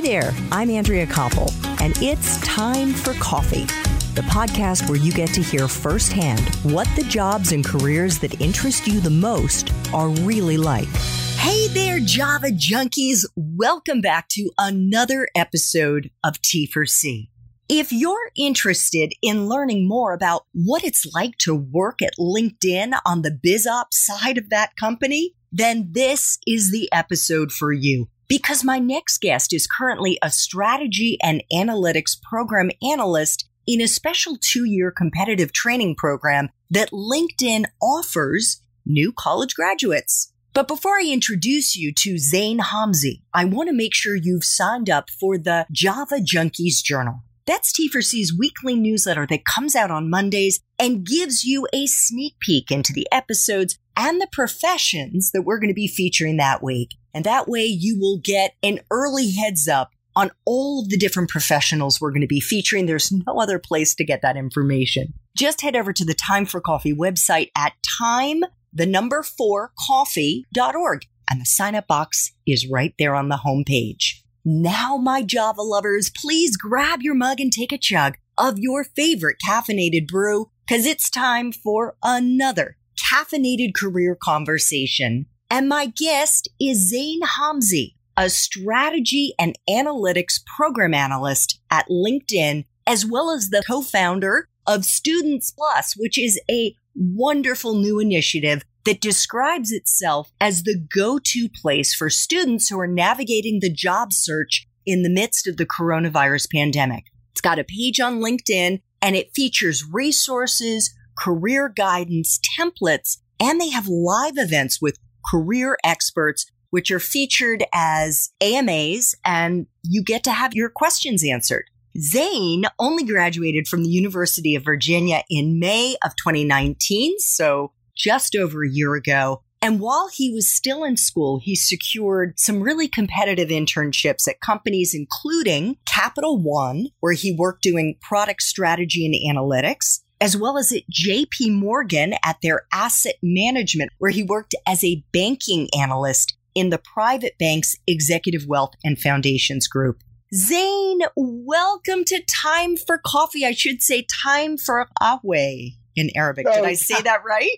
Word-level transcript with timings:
Hi 0.00 0.06
there, 0.06 0.34
I'm 0.50 0.70
Andrea 0.70 1.06
Koppel, 1.06 1.52
and 1.82 1.92
it's 2.02 2.40
time 2.40 2.94
for 2.94 3.12
coffee, 3.20 3.66
the 4.14 4.22
podcast 4.22 4.88
where 4.88 4.96
you 4.98 5.12
get 5.12 5.28
to 5.34 5.42
hear 5.42 5.68
firsthand 5.68 6.40
what 6.62 6.88
the 6.96 7.02
jobs 7.02 7.52
and 7.52 7.62
careers 7.62 8.18
that 8.20 8.40
interest 8.40 8.86
you 8.86 9.00
the 9.00 9.10
most 9.10 9.70
are 9.92 10.08
really 10.08 10.56
like. 10.56 10.88
Hey 11.36 11.68
there, 11.68 12.00
Java 12.00 12.46
junkies. 12.46 13.26
Welcome 13.36 14.00
back 14.00 14.28
to 14.28 14.50
another 14.56 15.28
episode 15.36 16.10
of 16.24 16.40
T 16.40 16.64
for 16.64 16.86
C. 16.86 17.28
If 17.68 17.92
you're 17.92 18.30
interested 18.38 19.12
in 19.20 19.48
learning 19.48 19.86
more 19.86 20.14
about 20.14 20.46
what 20.54 20.82
it's 20.82 21.04
like 21.14 21.36
to 21.40 21.54
work 21.54 22.00
at 22.00 22.14
LinkedIn 22.18 22.98
on 23.04 23.20
the 23.20 23.30
BizOps 23.30 23.92
side 23.92 24.38
of 24.38 24.48
that 24.48 24.76
company, 24.76 25.34
then 25.52 25.90
this 25.92 26.38
is 26.46 26.72
the 26.72 26.88
episode 26.90 27.52
for 27.52 27.70
you. 27.70 28.08
Because 28.30 28.62
my 28.62 28.78
next 28.78 29.20
guest 29.20 29.52
is 29.52 29.66
currently 29.66 30.16
a 30.22 30.30
strategy 30.30 31.18
and 31.20 31.42
analytics 31.52 32.12
program 32.22 32.70
analyst 32.80 33.48
in 33.66 33.80
a 33.80 33.88
special 33.88 34.38
two 34.40 34.64
year 34.64 34.92
competitive 34.92 35.52
training 35.52 35.96
program 35.96 36.48
that 36.70 36.92
LinkedIn 36.92 37.64
offers 37.82 38.62
new 38.86 39.12
college 39.12 39.56
graduates. 39.56 40.32
But 40.54 40.68
before 40.68 40.98
I 40.98 41.10
introduce 41.10 41.74
you 41.74 41.92
to 42.02 42.18
Zane 42.18 42.60
Homsi, 42.60 43.22
I 43.34 43.46
want 43.46 43.68
to 43.68 43.74
make 43.74 43.96
sure 43.96 44.14
you've 44.14 44.44
signed 44.44 44.88
up 44.88 45.10
for 45.10 45.36
the 45.36 45.66
Java 45.72 46.20
Junkies 46.20 46.84
Journal. 46.84 47.24
That's 47.46 47.72
T4C's 47.72 48.32
weekly 48.38 48.76
newsletter 48.76 49.26
that 49.26 49.44
comes 49.44 49.74
out 49.74 49.90
on 49.90 50.08
Mondays 50.08 50.60
and 50.78 51.04
gives 51.04 51.42
you 51.42 51.66
a 51.72 51.86
sneak 51.86 52.38
peek 52.38 52.70
into 52.70 52.92
the 52.92 53.08
episodes 53.10 53.76
and 53.96 54.20
the 54.20 54.28
professions 54.30 55.30
that 55.32 55.42
we're 55.42 55.58
going 55.58 55.68
to 55.70 55.74
be 55.74 55.88
featuring 55.88 56.36
that 56.36 56.62
week. 56.62 56.94
And 57.14 57.24
that 57.24 57.48
way 57.48 57.64
you 57.64 57.98
will 57.98 58.18
get 58.22 58.54
an 58.62 58.80
early 58.90 59.30
heads 59.32 59.68
up 59.68 59.90
on 60.16 60.30
all 60.44 60.80
of 60.80 60.88
the 60.88 60.96
different 60.96 61.28
professionals 61.28 62.00
we're 62.00 62.10
going 62.10 62.20
to 62.20 62.26
be 62.26 62.40
featuring. 62.40 62.86
There's 62.86 63.12
no 63.12 63.38
other 63.38 63.58
place 63.58 63.94
to 63.96 64.04
get 64.04 64.22
that 64.22 64.36
information. 64.36 65.14
Just 65.36 65.62
head 65.62 65.76
over 65.76 65.92
to 65.92 66.04
the 66.04 66.14
Time 66.14 66.46
for 66.46 66.60
Coffee 66.60 66.94
website 66.94 67.50
at 67.56 67.74
time, 67.98 68.42
the 68.72 68.86
number 68.86 69.22
four 69.22 69.72
coffee.org. 69.86 71.06
And 71.30 71.40
the 71.40 71.46
sign 71.46 71.76
up 71.76 71.86
box 71.86 72.32
is 72.46 72.68
right 72.68 72.92
there 72.98 73.14
on 73.14 73.28
the 73.28 73.40
homepage. 73.46 74.22
Now, 74.44 74.96
my 74.96 75.22
Java 75.22 75.62
lovers, 75.62 76.10
please 76.10 76.56
grab 76.56 77.02
your 77.02 77.14
mug 77.14 77.40
and 77.40 77.52
take 77.52 77.72
a 77.72 77.78
chug 77.78 78.16
of 78.36 78.58
your 78.58 78.82
favorite 78.82 79.36
caffeinated 79.46 80.08
brew 80.08 80.50
because 80.66 80.86
it's 80.86 81.10
time 81.10 81.52
for 81.52 81.96
another 82.02 82.76
caffeinated 83.12 83.74
career 83.74 84.16
conversation. 84.20 85.26
And 85.50 85.68
my 85.68 85.86
guest 85.86 86.48
is 86.60 86.88
Zane 86.88 87.22
Homsi, 87.22 87.94
a 88.16 88.30
strategy 88.30 89.34
and 89.38 89.58
analytics 89.68 90.44
program 90.56 90.94
analyst 90.94 91.60
at 91.70 91.88
LinkedIn, 91.88 92.64
as 92.86 93.04
well 93.04 93.30
as 93.30 93.48
the 93.48 93.62
co-founder 93.66 94.48
of 94.66 94.84
Students 94.84 95.50
Plus, 95.50 95.94
which 95.96 96.18
is 96.18 96.40
a 96.50 96.74
wonderful 96.94 97.74
new 97.74 97.98
initiative 97.98 98.62
that 98.84 99.00
describes 99.00 99.72
itself 99.72 100.30
as 100.40 100.62
the 100.62 100.78
go-to 100.94 101.48
place 101.48 101.94
for 101.94 102.10
students 102.10 102.68
who 102.68 102.78
are 102.78 102.86
navigating 102.86 103.60
the 103.60 103.72
job 103.72 104.12
search 104.12 104.66
in 104.86 105.02
the 105.02 105.10
midst 105.10 105.46
of 105.46 105.56
the 105.56 105.66
coronavirus 105.66 106.50
pandemic. 106.52 107.04
It's 107.32 107.40
got 107.40 107.58
a 107.58 107.64
page 107.64 108.00
on 108.00 108.20
LinkedIn 108.20 108.80
and 109.02 109.16
it 109.16 109.34
features 109.34 109.84
resources, 109.90 110.94
career 111.20 111.68
guidance, 111.68 112.38
templates, 112.58 113.18
and 113.38 113.60
they 113.60 113.70
have 113.70 113.88
live 113.88 114.34
events 114.36 114.80
with 114.80 114.98
career 115.30 115.76
experts, 115.84 116.46
which 116.70 116.90
are 116.90 117.00
featured 117.00 117.64
as 117.72 118.30
AMAs 118.40 119.14
and 119.24 119.66
you 119.82 120.02
get 120.02 120.24
to 120.24 120.32
have 120.32 120.54
your 120.54 120.70
questions 120.70 121.24
answered. 121.24 121.64
Zane 121.98 122.64
only 122.78 123.04
graduated 123.04 123.66
from 123.66 123.82
the 123.82 123.90
University 123.90 124.54
of 124.54 124.64
Virginia 124.64 125.22
in 125.28 125.58
May 125.58 125.96
of 126.04 126.12
2019, 126.16 127.18
so 127.18 127.72
just 127.96 128.36
over 128.36 128.64
a 128.64 128.70
year 128.70 128.94
ago. 128.94 129.42
And 129.62 129.80
while 129.80 130.08
he 130.08 130.32
was 130.32 130.50
still 130.50 130.84
in 130.84 130.96
school, 130.96 131.38
he 131.42 131.54
secured 131.54 132.38
some 132.38 132.62
really 132.62 132.88
competitive 132.88 133.50
internships 133.50 134.26
at 134.26 134.40
companies 134.40 134.94
including 134.94 135.76
Capital 135.84 136.40
One, 136.40 136.86
where 137.00 137.12
he 137.12 137.34
worked 137.36 137.62
doing 137.62 137.96
product 138.00 138.40
strategy 138.40 139.04
and 139.04 139.36
analytics, 139.36 140.00
as 140.20 140.36
well 140.36 140.58
as 140.58 140.70
at 140.70 140.82
JP 140.92 141.52
Morgan 141.52 142.14
at 142.22 142.36
their 142.42 142.66
asset 142.72 143.14
management, 143.22 143.90
where 143.98 144.10
he 144.10 144.22
worked 144.22 144.54
as 144.66 144.84
a 144.84 145.02
banking 145.12 145.68
analyst 145.78 146.36
in 146.54 146.68
the 146.68 146.78
private 146.78 147.38
bank's 147.38 147.76
executive 147.86 148.46
wealth 148.46 148.74
and 148.84 148.98
foundations 148.98 149.66
group. 149.66 150.02
Zane, 150.34 151.00
welcome 151.16 152.04
to 152.04 152.22
Time 152.28 152.76
for 152.76 153.00
Coffee. 153.04 153.46
I 153.46 153.52
should 153.52 153.82
say 153.82 154.06
Time 154.22 154.58
for 154.58 154.86
Ahwe 155.00 155.72
in 155.96 156.10
Arabic. 156.14 156.46
Did 156.46 156.64
I 156.64 156.72
oh, 156.72 156.74
say 156.74 157.00
that 157.02 157.22
right? 157.26 157.50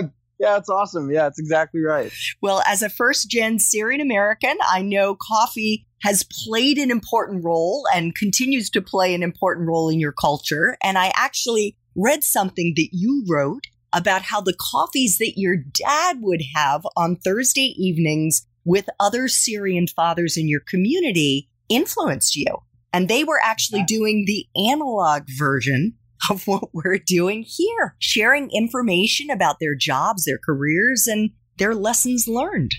yeah, 0.38 0.56
it's 0.58 0.68
awesome. 0.68 1.10
Yeah, 1.10 1.28
it's 1.28 1.38
exactly 1.38 1.82
right. 1.82 2.12
Well, 2.42 2.62
as 2.66 2.82
a 2.82 2.90
first 2.90 3.30
gen 3.30 3.58
Syrian 3.60 4.00
American, 4.00 4.58
I 4.68 4.82
know 4.82 5.14
coffee 5.14 5.86
has 6.02 6.24
played 6.24 6.78
an 6.78 6.90
important 6.90 7.44
role 7.44 7.84
and 7.94 8.14
continues 8.14 8.68
to 8.70 8.82
play 8.82 9.14
an 9.14 9.22
important 9.22 9.68
role 9.68 9.88
in 9.88 10.00
your 10.00 10.12
culture. 10.12 10.76
And 10.82 10.98
I 10.98 11.12
actually 11.14 11.76
read 11.94 12.24
something 12.24 12.74
that 12.76 12.88
you 12.92 13.24
wrote 13.28 13.64
about 13.92 14.22
how 14.22 14.40
the 14.40 14.56
coffees 14.58 15.18
that 15.18 15.34
your 15.36 15.56
dad 15.56 16.18
would 16.20 16.42
have 16.54 16.86
on 16.96 17.16
Thursday 17.16 17.74
evenings 17.76 18.46
with 18.64 18.88
other 18.98 19.28
Syrian 19.28 19.86
fathers 19.86 20.36
in 20.36 20.48
your 20.48 20.60
community 20.60 21.48
influenced 21.68 22.36
you. 22.36 22.46
And 22.92 23.08
they 23.08 23.24
were 23.24 23.40
actually 23.42 23.82
doing 23.84 24.24
the 24.26 24.46
analog 24.70 25.24
version 25.38 25.94
of 26.30 26.46
what 26.46 26.70
we're 26.72 26.98
doing 26.98 27.44
here, 27.46 27.96
sharing 27.98 28.50
information 28.50 29.30
about 29.30 29.56
their 29.60 29.74
jobs, 29.74 30.24
their 30.24 30.38
careers, 30.38 31.06
and 31.06 31.30
their 31.58 31.74
lessons 31.74 32.28
learned. 32.28 32.72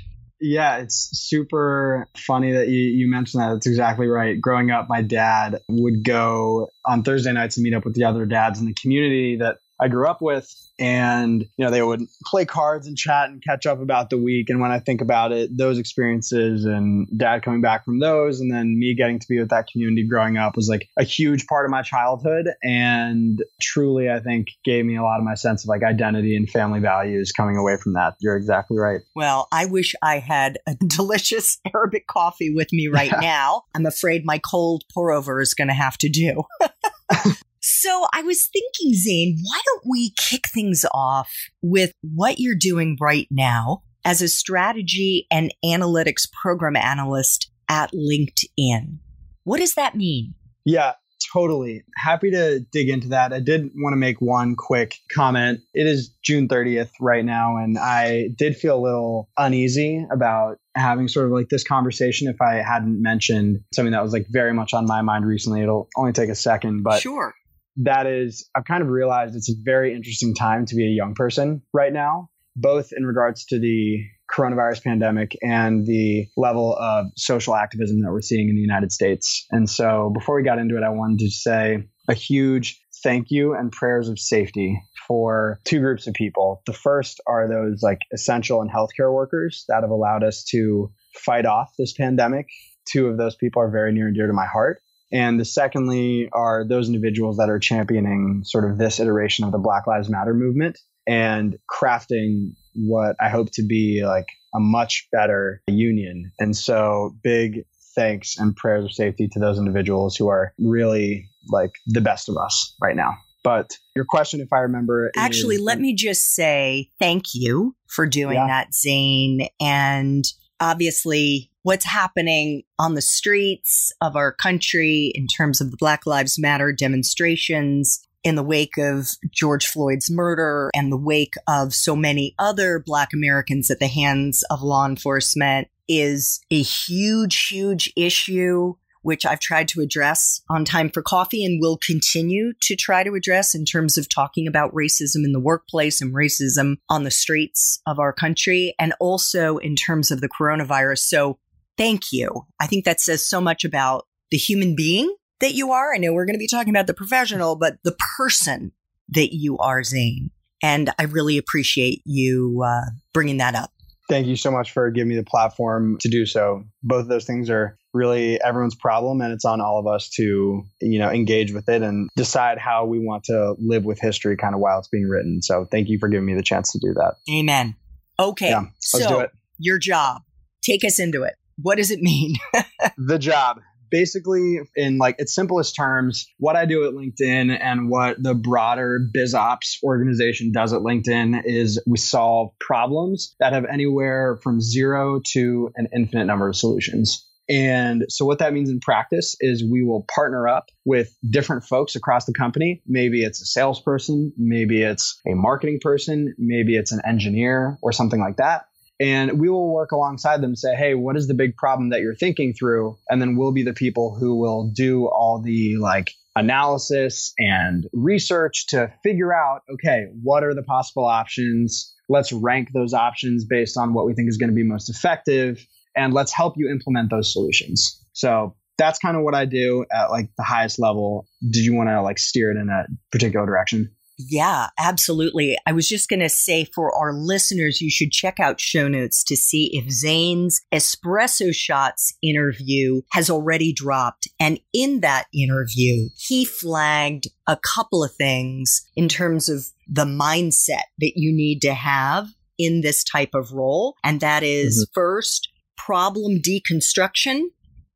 Yeah, 0.46 0.80
it's 0.80 1.10
super 1.18 2.06
funny 2.18 2.52
that 2.52 2.68
you, 2.68 2.78
you 2.78 3.08
mentioned 3.08 3.42
that. 3.42 3.54
That's 3.54 3.66
exactly 3.66 4.08
right. 4.08 4.42
Growing 4.42 4.72
up, 4.72 4.90
my 4.90 5.02
dad 5.02 5.62
would 5.70 6.04
go 6.04 6.68
on 6.86 7.04
Thursday 7.04 7.32
nights 7.32 7.56
and 7.56 7.64
meet 7.64 7.74
up 7.74 7.86
with 7.86 7.96
the 7.96 8.04
other 8.04 8.26
dads 8.26 8.60
in 8.60 8.66
the 8.66 8.74
community 8.74 9.38
that 9.38 9.60
I 9.84 9.90
grew 9.90 10.08
up 10.08 10.22
with 10.22 10.50
and 10.80 11.42
you 11.58 11.66
know 11.66 11.70
they 11.70 11.84
would 11.84 12.02
play 12.26 12.46
cards 12.46 12.88
and 12.88 12.98
chat 12.98 13.30
and 13.30 13.44
catch 13.44 13.66
up 13.66 13.82
about 13.82 14.10
the 14.10 14.18
week. 14.18 14.50
And 14.50 14.62
when 14.62 14.72
i 14.72 14.80
think 14.80 15.02
about 15.02 15.34
it 15.34 15.56
those 15.56 15.78
experiences 15.78 16.64
and 16.64 17.06
dad 17.16 17.44
coming 17.44 17.60
back 17.60 17.84
from 17.84 18.00
those 18.00 18.40
and 18.40 18.52
then 18.52 18.80
me 18.80 18.96
getting 18.96 19.20
to 19.20 19.28
be 19.28 19.40
with 19.40 19.50
that 19.50 19.68
community 19.68 20.08
growing 20.08 20.38
up 20.38 20.56
was 20.56 20.70
like 20.70 20.88
a 20.98 21.04
huge 21.04 21.48
part 21.48 21.66
of 21.66 21.72
my 21.72 21.82
childhood. 21.82 22.48
And 22.64 23.44
truly 23.62 24.10
i 24.10 24.22
think 24.22 24.48
gave 24.64 24.86
me 24.86 24.96
a 24.96 25.04
lot 25.04 25.18
of 25.18 25.26
my 25.26 25.36
sense 25.36 25.66
of 25.66 25.68
like 25.68 25.84
identity 25.84 26.38
and 26.38 26.50
family 26.50 26.80
values 26.80 27.34
coming 27.34 27.58
away 27.58 27.76
from 27.76 27.94
that. 27.94 28.16
You're 28.22 28.38
exactly 28.38 28.78
right. 28.78 29.02
Well 29.16 29.50
i 29.52 29.66
wish 29.66 29.96
i 30.02 30.20
had 30.20 30.60
a 30.66 30.76
delicious 30.88 31.60
arabic 31.76 32.08
coffee 32.08 32.54
with 32.54 32.72
me 32.72 32.88
right 32.88 33.12
now. 33.20 33.64
I'm 33.76 33.86
afraid 33.86 34.26
my 34.26 34.38
cold 34.38 34.86
pour 34.94 35.12
over 35.12 35.42
is 35.42 35.54
going 35.54 35.68
to 35.68 35.74
have 35.74 35.98
to 35.98 36.08
do 36.08 36.44
So 37.66 38.08
I 38.14 38.24
was 38.24 38.50
thinking, 38.52 38.94
Zane, 38.94 39.38
why 39.42 39.58
don't 39.66 39.84
we 39.90 40.12
kick 40.18 40.50
things 40.50 40.86
off 40.94 41.32
with 41.62 41.94
what 42.02 42.36
you're 42.38 42.58
doing 42.60 42.98
right 43.00 43.28
now 43.32 43.84
as 44.04 44.22
a 44.22 44.28
strategy 44.28 45.28
and 45.32 45.54
analytics 45.64 46.30
program 46.30 46.76
analyst 46.76 47.50
at 47.70 47.94
LinkedIn? 47.94 48.98
What 49.46 49.62
does 49.62 49.76
that 49.76 49.96
mean? 49.96 50.34
Yeah, 50.66 50.96
totally. 51.32 51.86
Happy 51.96 52.32
to 52.32 52.60
dig 52.74 52.90
into 52.90 53.08
that. 53.08 53.32
I 53.32 53.40
did 53.40 53.72
want 53.78 53.94
to 53.94 53.98
make 53.98 54.20
one 54.20 54.58
quick 54.58 54.98
comment. 55.10 55.62
It 55.74 55.88
is 55.88 56.10
June 56.22 56.50
30th 56.50 56.92
right 57.00 57.24
now, 57.24 57.56
and 57.56 57.78
I 57.78 58.28
did 58.38 58.58
feel 58.58 58.78
a 58.78 58.84
little 58.84 59.30
uneasy 59.38 60.06
about 60.12 60.58
having 60.76 61.08
sort 61.08 61.28
of 61.28 61.32
like 61.32 61.48
this 61.48 61.64
conversation 61.64 62.28
if 62.28 62.42
I 62.42 62.56
hadn't 62.56 63.02
mentioned 63.02 63.62
something 63.74 63.94
that 63.94 64.04
was 64.04 64.12
like 64.12 64.26
very 64.30 64.54
much 64.54 64.74
on 64.74 64.86
my 64.86 65.02
mind 65.02 65.26
recently. 65.26 65.62
It'll 65.62 65.88
only 65.96 66.12
take 66.12 66.30
a 66.30 66.36
second, 66.36 66.84
but 66.84 67.00
sure 67.00 67.34
that 67.78 68.06
is, 68.06 68.50
I've 68.56 68.66
kind 68.66 68.84
of 68.84 68.90
realized 68.90 69.36
it's 69.36 69.50
a 69.50 69.56
very 69.64 69.96
interesting 69.96 70.36
time 70.36 70.66
to 70.68 70.76
be 70.76 70.86
a 70.86 70.92
young 70.92 71.16
person 71.16 71.62
right 71.74 71.92
now, 71.92 72.30
both 72.56 72.92
in 72.96 73.06
regards 73.06 73.46
to 73.46 73.60
the 73.60 74.00
coronavirus 74.32 74.84
pandemic 74.84 75.38
and 75.42 75.86
the 75.86 76.28
level 76.38 76.76
of 76.76 77.08
social 77.16 77.56
activism 77.56 78.02
that 78.02 78.12
we're 78.12 78.22
seeing 78.22 78.50
in 78.50 78.56
the 78.56 78.62
United 78.62 78.92
States. 78.92 79.46
And 79.52 79.70
so 79.70 80.12
before 80.14 80.36
we 80.36 80.44
got 80.44 80.60
into 80.60 80.78
it, 80.78 80.84
I 80.84 80.90
wanted 80.90 81.20
to 81.20 81.30
say 81.30 81.84
a 82.08 82.14
huge 82.14 82.80
thank 83.04 83.28
you 83.30 83.54
and 83.54 83.72
prayers 83.72 84.08
of 84.10 84.18
safety 84.18 84.82
for 85.08 85.60
two 85.66 85.80
groups 85.80 86.08
of 86.08 86.14
people. 86.14 86.62
The 86.66 86.74
first 86.74 87.22
are 87.28 87.48
those 87.50 87.84
like 87.84 88.00
essential 88.14 88.62
and 88.62 88.72
healthcare 88.72 89.14
workers 89.14 89.66
that 89.68 89.82
have 89.82 89.90
allowed 89.90 90.24
us 90.24 90.44
to 90.52 90.92
fight 91.14 91.46
off 91.46 91.74
this 91.78 91.94
pandemic. 91.94 92.48
Two 92.92 93.08
of 93.08 93.18
those 93.18 93.36
people 93.36 93.62
are 93.62 93.70
very 93.70 93.92
near 93.92 94.08
and 94.08 94.16
dear 94.16 94.28
to 94.28 94.34
my 94.34 94.46
heart. 94.46 94.82
And 95.14 95.40
the 95.40 95.46
secondly 95.46 96.28
are 96.34 96.68
those 96.68 96.88
individuals 96.88 97.38
that 97.38 97.50
are 97.50 97.60
championing 97.60 98.42
sort 98.44 98.70
of 98.70 98.80
this 98.80 99.00
iteration 99.00 99.46
of 99.46 99.52
the 99.52 99.60
Black 99.60 99.86
Lives 99.86 100.10
Matter 100.10 100.34
movement 100.34 100.80
and 101.06 101.58
crafting 101.72 102.56
what 102.74 103.16
I 103.22 103.30
hope 103.30 103.52
to 103.54 103.64
be 103.64 104.04
like 104.04 104.26
a 104.56 104.60
much 104.60 105.08
better 105.12 105.62
union. 105.68 106.32
And 106.40 106.58
so 106.58 107.16
big 107.24 107.66
thanks 107.96 108.38
and 108.40 108.56
prayers 108.56 108.86
of 108.86 108.92
safety 108.92 109.28
to 109.34 109.40
those 109.40 109.60
individuals 109.60 110.16
who 110.16 110.30
are 110.30 110.54
really 110.58 111.30
like 111.52 111.72
the 111.86 112.02
best 112.02 112.28
of 112.28 112.38
us 112.38 112.76
right 112.82 112.96
now. 112.96 113.16
But 113.44 113.78
your 113.96 114.06
question, 114.06 114.40
if 114.40 114.54
I 114.54 114.60
remember, 114.60 115.12
actually, 115.18 115.56
is, 115.56 115.62
let 115.62 115.80
me 115.80 115.94
just 115.94 116.34
say 116.34 116.90
thank 116.98 117.26
you 117.34 117.76
for 117.88 118.08
doing 118.08 118.36
yeah. 118.36 118.48
that, 118.48 118.74
Zane. 118.74 119.48
And 119.60 120.24
obviously, 120.62 121.52
what's 121.64 121.86
happening 121.86 122.64
on 122.78 122.94
the 122.94 123.02
streets 123.02 123.92
of 124.02 124.16
our 124.16 124.32
country 124.32 125.12
in 125.16 125.28
terms 125.28 125.60
of 125.60 125.72
the 125.72 125.78
Black 125.78 126.06
Lives 126.06 126.38
Matter 126.38 126.72
demonstrations 126.72 128.08
in 128.24 128.36
the 128.36 128.44
wake 128.44 128.78
of 128.78 129.10
George 129.32 129.66
Floyd's 129.68 130.10
murder 130.10 130.70
and 130.74 130.92
the 130.92 130.98
wake 130.98 131.34
of 131.48 131.74
so 131.74 131.96
many 131.96 132.36
other 132.38 132.82
Black 132.86 133.10
Americans 133.14 133.70
at 133.72 133.80
the 133.80 133.88
hands 133.88 134.44
of 134.50 134.62
law 134.62 134.86
enforcement 134.86 135.68
is 135.88 136.40
a 136.52 136.62
huge, 136.62 137.48
huge 137.48 137.92
issue 137.98 138.76
which 139.04 139.26
I've 139.26 139.42
tried 139.42 139.68
to 139.70 139.82
address 139.82 140.42
on 140.50 140.64
Time 140.64 140.90
for 140.90 141.02
Coffee 141.02 141.44
and 141.44 141.62
will 141.62 141.78
continue 141.78 142.54
to 142.62 142.76
try 142.76 143.04
to 143.04 143.16
address 143.16 143.54
in 143.54 143.66
terms 143.66 143.98
of 143.98 144.08
talking 144.08 144.48
about 144.48 144.74
racism 144.74 145.26
in 145.26 145.34
the 145.34 145.42
workplace 145.42 146.02
and 146.02 146.16
racism 146.16 146.78
on 146.90 147.04
the 147.04 147.12
streets 147.12 147.82
of 147.86 148.00
our 148.00 148.14
country, 148.14 148.74
and 148.80 148.94
also 149.02 149.58
in 149.58 149.76
terms 149.76 150.10
of 150.10 150.22
the 150.22 150.30
coronavirus. 150.30 151.00
So 151.00 151.38
thank 151.78 152.12
you. 152.12 152.46
I 152.60 152.68
think 152.68 152.86
that 152.86 153.00
says 153.00 153.28
so 153.28 153.42
much 153.42 153.64
about 153.64 154.06
the 154.32 154.38
human 154.38 154.76
being 154.76 155.16
that 155.40 155.54
you 155.54 155.72
are. 155.72 155.94
I 155.94 155.98
know 155.98 156.14
we're 156.14 156.26
going 156.26 156.36
to 156.36 156.40
be 156.40 156.48
talking 156.48 156.74
about 156.74 156.88
the 156.88 156.94
professional, 156.94 157.56
but 157.56 157.78
the 157.84 157.96
person 158.18 158.72
that 159.10 159.34
you 159.34 159.58
are, 159.58 159.84
Zane. 159.84 160.32
And 160.62 160.92
I 160.98 161.04
really 161.04 161.38
appreciate 161.38 162.02
you 162.06 162.64
uh, 162.66 162.90
bringing 163.14 163.38
that 163.38 163.56
up. 163.56 163.72
Thank 164.10 164.28
you 164.28 164.36
so 164.36 164.52
much 164.52 164.72
for 164.72 164.92
giving 164.92 165.10
me 165.10 165.16
the 165.16 165.24
platform 165.24 165.98
to 166.02 166.10
do 166.10 166.26
so. 166.26 166.66
Both 166.82 167.04
of 167.04 167.08
those 167.08 167.26
things 167.26 167.50
are 167.50 167.78
really 167.94 168.42
everyone's 168.42 168.76
problem 168.76 169.22
and 169.22 169.32
it's 169.32 169.46
on 169.46 169.62
all 169.62 169.80
of 169.80 169.88
us 169.88 170.10
to 170.10 170.64
you 170.82 171.00
know 171.00 171.10
engage 171.10 171.54
with 171.54 171.70
it 171.70 171.82
and 171.82 172.10
decide 172.16 172.58
how 172.58 172.86
we 172.86 173.00
want 173.00 173.26
to 173.26 173.56
live 173.60 173.86
with 173.86 174.00
history 174.00 174.36
kind 174.36 174.56
of 174.56 174.60
while 174.60 174.80
it's 174.80 174.88
being 174.88 175.08
written 175.08 175.42
so 175.42 175.66
thank 175.70 175.90
you 175.90 176.00
for 176.00 176.10
giving 176.10 176.26
me 176.26 176.34
the 176.34 176.44
chance 176.44 176.72
to 176.72 176.80
do 176.80 176.94
that 176.94 177.14
amen 177.30 177.76
okay 178.20 178.50
yeah, 178.50 178.62
let's 178.62 178.74
so 178.90 179.08
do 179.08 179.20
it. 179.20 179.30
your 179.60 179.78
job 179.78 180.24
take 180.64 180.84
us 180.84 181.00
into 181.00 181.24
it 181.24 181.36
what 181.62 181.78
does 181.78 181.92
it 181.92 182.02
mean 182.02 182.36
the 182.98 183.20
job 183.20 183.60
basically 183.90 184.60
in 184.76 184.98
like 184.98 185.16
its 185.20 185.36
simplest 185.36 185.76
terms 185.76 186.28
what 186.38 186.56
i 186.56 186.66
do 186.66 186.86
at 186.86 186.94
linkedin 186.94 187.56
and 187.62 187.90
what 187.90 188.22
the 188.22 188.34
broader 188.34 189.00
bizops 189.16 189.78
organization 189.84 190.52
does 190.52 190.74
at 190.74 190.82
linkedin 190.82 191.42
is 191.46 191.82
we 191.86 191.98
solve 191.98 192.52
problems 192.60 193.36
that 193.40 193.54
have 193.54 193.66
anywhere 193.66 194.40
from 194.42 194.60
zero 194.60 195.22
to 195.24 195.70
an 195.76 195.88
infinite 195.94 196.26
number 196.26 196.48
of 196.48 196.56
solutions 196.56 197.28
and 197.50 198.06
so, 198.08 198.26
what 198.26 198.40
that 198.40 198.54
means 198.54 198.70
in 198.70 198.80
practice 198.80 199.36
is 199.40 199.64
we 199.64 199.84
will 199.84 200.06
partner 200.14 200.48
up 200.48 200.70
with 200.86 201.16
different 201.30 201.66
folks 201.66 201.96
across 201.96 202.26
the 202.26 202.34
company. 202.34 202.82
Maybe 202.88 203.24
it's 203.24 203.42
a 203.42 203.46
salesperson, 203.46 204.32
maybe 204.38 204.82
it's 204.82 205.20
a 205.28 205.34
marketing 205.34 205.80
person, 205.82 206.36
maybe 206.38 206.78
it's 206.78 206.94
an 206.94 207.02
engineer 207.06 207.78
or 207.82 207.92
something 207.92 208.20
like 208.20 208.38
that. 208.38 208.66
And 209.04 209.38
we 209.38 209.50
will 209.50 209.70
work 209.74 209.92
alongside 209.92 210.40
them, 210.40 210.56
say, 210.56 210.76
hey, 210.76 210.96
what 210.96 211.18
is 211.18 211.28
the 211.28 211.34
big 211.34 211.58
problem 211.58 211.90
that 211.90 212.00
you're 212.00 212.16
thinking 212.16 212.54
through? 212.54 212.98
And 213.10 213.22
then 213.22 213.36
we'll 213.36 213.52
be 213.52 213.64
the 213.64 213.74
people 213.74 214.16
who 214.18 214.40
will 214.40 214.72
do 214.74 215.08
all 215.08 215.42
the 215.42 215.76
like 215.76 216.12
analysis 216.38 217.34
and 217.38 217.86
research 217.92 218.68
to 218.68 218.94
figure 219.04 219.34
out, 219.34 219.64
okay, 219.74 220.06
what 220.22 220.46
are 220.46 220.54
the 220.54 220.64
possible 220.64 221.04
options? 221.04 221.94
Let's 222.08 222.32
rank 222.32 222.70
those 222.74 222.94
options 222.94 223.44
based 223.44 223.78
on 223.78 223.94
what 223.94 224.06
we 224.06 224.14
think 224.14 224.30
is 224.30 224.38
going 224.38 224.52
to 224.52 224.56
be 224.56 224.64
most 224.64 224.90
effective 224.90 225.68
and 225.98 226.14
let's 226.14 226.32
help 226.32 226.54
you 226.56 226.72
implement 226.72 227.10
those 227.10 227.34
solutions. 227.34 228.02
So 228.14 228.56
that's 228.78 229.00
kind 229.00 229.18
of 229.18 229.24
what 229.24 229.36
I 229.36 229.44
do 229.44 229.86
at 229.94 230.12
like 230.12 230.30
the 230.38 230.44
highest 230.44 230.80
level. 230.80 231.28
Did 231.42 231.66
you 231.66 231.76
want 231.76 231.90
to 231.90 232.02
like 232.02 232.20
steer 232.20 232.52
it 232.52 232.58
in 232.58 232.70
a 232.70 232.86
particular 233.12 233.46
direction? 233.46 233.92
Yeah, 234.18 234.68
absolutely. 234.78 235.58
I 235.66 235.72
was 235.72 235.90
just 235.90 236.10
going 236.10 236.20
to 236.20 236.30
say 236.30 236.66
for 236.66 236.96
our 236.96 237.14
listeners, 237.14 237.82
you 237.82 237.90
should 237.90 238.12
check 238.12 238.40
out 238.40 238.60
show 238.60 238.88
notes 238.88 239.24
to 239.26 239.36
see 239.36 239.76
if 239.76 239.92
Zane's 239.92 240.62
Espresso 240.72 241.54
Shots 241.54 242.16
interview 242.22 243.02
has 243.12 243.30
already 243.30 243.74
dropped. 243.74 244.28
And 244.40 244.60
in 244.72 245.00
that 245.00 245.26
interview, 245.34 246.10
he 246.18 246.46
flagged 246.46 247.28
a 247.48 247.58
couple 247.58 248.04
of 248.04 248.14
things 248.14 248.88
in 248.96 249.10
terms 249.10 249.50
of 249.50 249.66
the 249.88 250.06
mindset 250.06 250.86
that 251.00 251.14
you 251.16 251.34
need 251.34 251.62
to 251.64 251.74
have 251.74 252.28
in 252.58 252.82
this 252.82 253.04
type 253.04 253.34
of 253.34 253.52
role. 253.52 253.96
And 254.04 254.22
that 254.22 254.44
is, 254.44 254.86
mm-hmm. 254.86 254.94
first, 254.94 255.50
problem 255.76 256.40
deconstruction, 256.40 257.46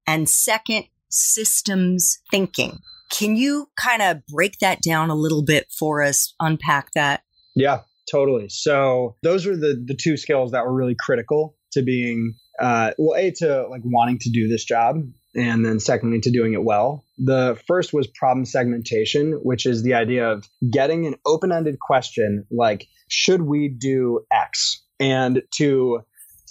and 0.08 0.28
second, 0.30 0.86
systems 1.10 2.20
thinking. 2.32 2.80
Can 3.10 3.36
you 3.36 3.70
kind 3.76 4.02
of 4.02 4.26
break 4.28 4.60
that 4.60 4.82
down 4.82 5.10
a 5.10 5.16
little 5.16 5.44
bit 5.44 5.68
for 5.72 6.04
us, 6.04 6.34
unpack 6.40 6.92
that? 6.94 7.24
Yeah, 7.56 7.82
totally. 8.12 8.50
So 8.50 9.16
those 9.24 9.48
are 9.48 9.56
the 9.56 9.82
the 9.84 9.96
two 9.96 10.18
skills 10.18 10.52
that 10.52 10.66
were 10.66 10.74
really 10.74 10.96
critical 11.00 11.56
to 11.74 11.82
being 11.82 12.36
uh, 12.60 12.92
well, 12.98 13.18
a 13.18 13.32
to 13.32 13.68
like 13.70 13.82
wanting 13.84 14.20
to 14.20 14.30
do 14.30 14.48
this 14.48 14.66
job, 14.66 14.98
and 15.36 15.66
then 15.66 15.80
secondly 15.80 16.20
to 16.22 16.32
doing 16.32 16.54
it 16.54 16.64
well. 16.64 17.04
The 17.18 17.60
first 17.68 17.94
was 17.94 18.08
problem 18.08 18.46
segmentation, 18.46 19.34
which 19.44 19.66
is 19.66 19.84
the 19.84 19.94
idea 19.94 20.30
of 20.32 20.48
getting 20.72 21.06
an 21.06 21.16
open 21.26 21.52
ended 21.52 21.80
question 21.80 22.46
like, 22.52 22.88
should 23.10 23.44
we 23.44 23.70
do 23.70 24.22
X? 24.32 24.84
And 25.00 25.44
to 25.56 26.02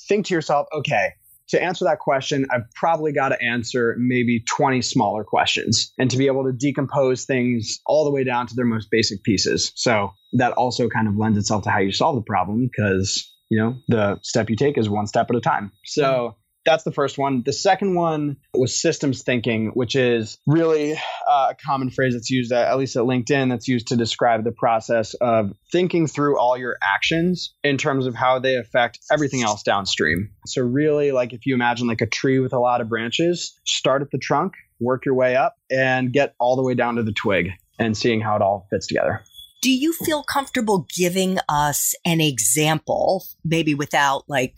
think 0.09 0.27
to 0.27 0.35
yourself, 0.35 0.69
okay, 0.73 1.11
to 1.49 1.63
answer 1.63 1.85
that 1.85 1.99
question, 1.99 2.47
I've 2.51 2.71
probably 2.75 3.13
got 3.13 3.29
to 3.31 3.43
answer 3.43 3.95
maybe 3.99 4.45
20 4.49 4.83
smaller 4.83 5.25
questions 5.25 5.93
and 5.99 6.11
to 6.11 6.17
be 6.17 6.27
able 6.27 6.45
to 6.45 6.53
decompose 6.53 7.25
things 7.25 7.81
all 7.87 8.05
the 8.05 8.11
way 8.11 8.25
down 8.25 8.47
to 8.49 8.55
their 8.55 8.65
most 8.65 8.91
basic 8.91 9.23
pieces. 9.23 9.73
So 9.77 10.13
that 10.35 10.53
also 10.53 10.89
kind 10.89 11.09
of 11.09 11.17
lends 11.17 11.39
itself 11.39 11.65
to 11.65 11.71
how 11.71 11.79
you 11.79 11.93
solve 11.93 12.17
the 12.17 12.23
problem 12.23 12.69
because, 12.71 13.33
you 13.49 13.59
know, 13.59 13.77
the 13.89 14.19
step 14.23 14.51
you 14.51 14.57
take 14.57 14.77
is 14.79 14.89
one 14.89 15.07
step 15.07 15.29
at 15.31 15.37
a 15.37 15.41
time. 15.41 15.73
So 15.85 16.37
that's 16.67 16.85
the 16.85 16.93
first 16.93 17.17
one. 17.17 17.43
The 17.43 17.53
second 17.53 17.95
one 17.95 18.37
was 18.53 18.79
systems 18.79 19.23
thinking, 19.23 19.69
which 19.69 19.97
is 19.97 20.39
really 20.47 20.95
uh, 20.95 21.49
a 21.51 21.55
common 21.55 21.91
phrase 21.91 22.15
that's 22.15 22.29
used, 22.29 22.53
at, 22.53 22.69
at 22.69 22.77
least 22.77 22.97
at 22.97 23.05
LinkedIn, 23.05 23.49
that's 23.49 23.69
used 23.69 23.89
to 23.89 23.97
describe 23.97 24.45
the 24.45 24.53
process 24.53 25.15
of 25.15 25.53
thinking 25.73 26.07
through 26.07 26.39
all 26.39 26.59
your 26.59 26.77
actions 26.83 27.55
in 27.63 27.79
terms 27.79 28.07
of 28.07 28.15
how 28.15 28.39
they 28.39 28.57
affect 28.57 28.99
everything 29.11 29.43
else 29.43 29.63
downstream. 29.63 30.31
So, 30.47 30.63
really, 30.63 31.13
like 31.13 31.33
if 31.33 31.47
you 31.47 31.55
imagine 31.55 31.87
like 31.87 32.03
a 32.03 32.07
tree 32.07 32.41
with 32.41 32.53
a 32.53 32.59
lot 32.59 32.81
of 32.81 32.89
branches, 32.89 33.59
start 33.65 34.03
at 34.03 34.11
the 34.11 34.19
trunk, 34.19 34.55
work 34.81 35.07
your 35.07 35.15
way 35.15 35.37
up, 35.37 35.55
and 35.71 36.13
get 36.13 36.35
all 36.39 36.57
the 36.57 36.63
way 36.63 36.75
down 36.75 36.97
to 36.97 37.03
the 37.03 37.13
twig 37.13 37.53
and 37.79 37.97
seeing 37.97 38.21
how 38.21 38.37
it 38.37 38.43
all 38.43 38.67
fits 38.71 38.87
together. 38.87 39.23
Do 39.63 39.71
you 39.71 39.93
feel 39.93 40.23
comfortable 40.23 40.87
giving 40.95 41.39
us 41.49 41.95
an 42.05 42.21
example, 42.21 43.25
maybe 43.45 43.75
without 43.75 44.25
like 44.29 44.55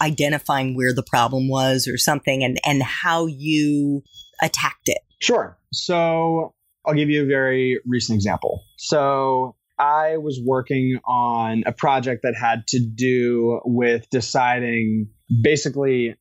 identifying 0.00 0.76
where 0.76 0.94
the 0.94 1.02
problem 1.02 1.48
was 1.48 1.88
or 1.88 1.98
something 1.98 2.44
and, 2.44 2.58
and 2.64 2.82
how 2.82 3.26
you 3.26 4.02
attacked 4.42 4.86
it? 4.86 4.98
Sure. 5.20 5.58
So 5.72 6.54
I'll 6.86 6.94
give 6.94 7.10
you 7.10 7.22
a 7.22 7.26
very 7.26 7.80
recent 7.86 8.16
example. 8.16 8.62
So 8.76 9.56
I 9.78 10.16
was 10.16 10.40
working 10.44 10.98
on 11.04 11.64
a 11.66 11.72
project 11.72 12.22
that 12.22 12.34
had 12.34 12.66
to 12.68 12.80
do 12.80 13.60
with 13.64 14.08
deciding 14.10 15.08
basically 15.42 16.16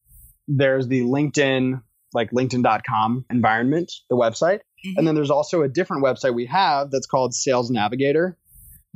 there's 0.47 0.87
the 0.87 1.01
LinkedIn, 1.01 1.81
like 2.13 2.31
LinkedIn.com 2.31 3.25
environment, 3.29 3.91
the 4.09 4.15
website. 4.15 4.59
Mm-hmm. 4.85 4.97
And 4.97 5.07
then 5.07 5.15
there's 5.15 5.31
also 5.31 5.63
a 5.63 5.67
different 5.67 6.03
website 6.03 6.35
we 6.35 6.45
have 6.45 6.91
that's 6.91 7.07
called 7.07 7.33
Sales 7.33 7.71
Navigator 7.71 8.37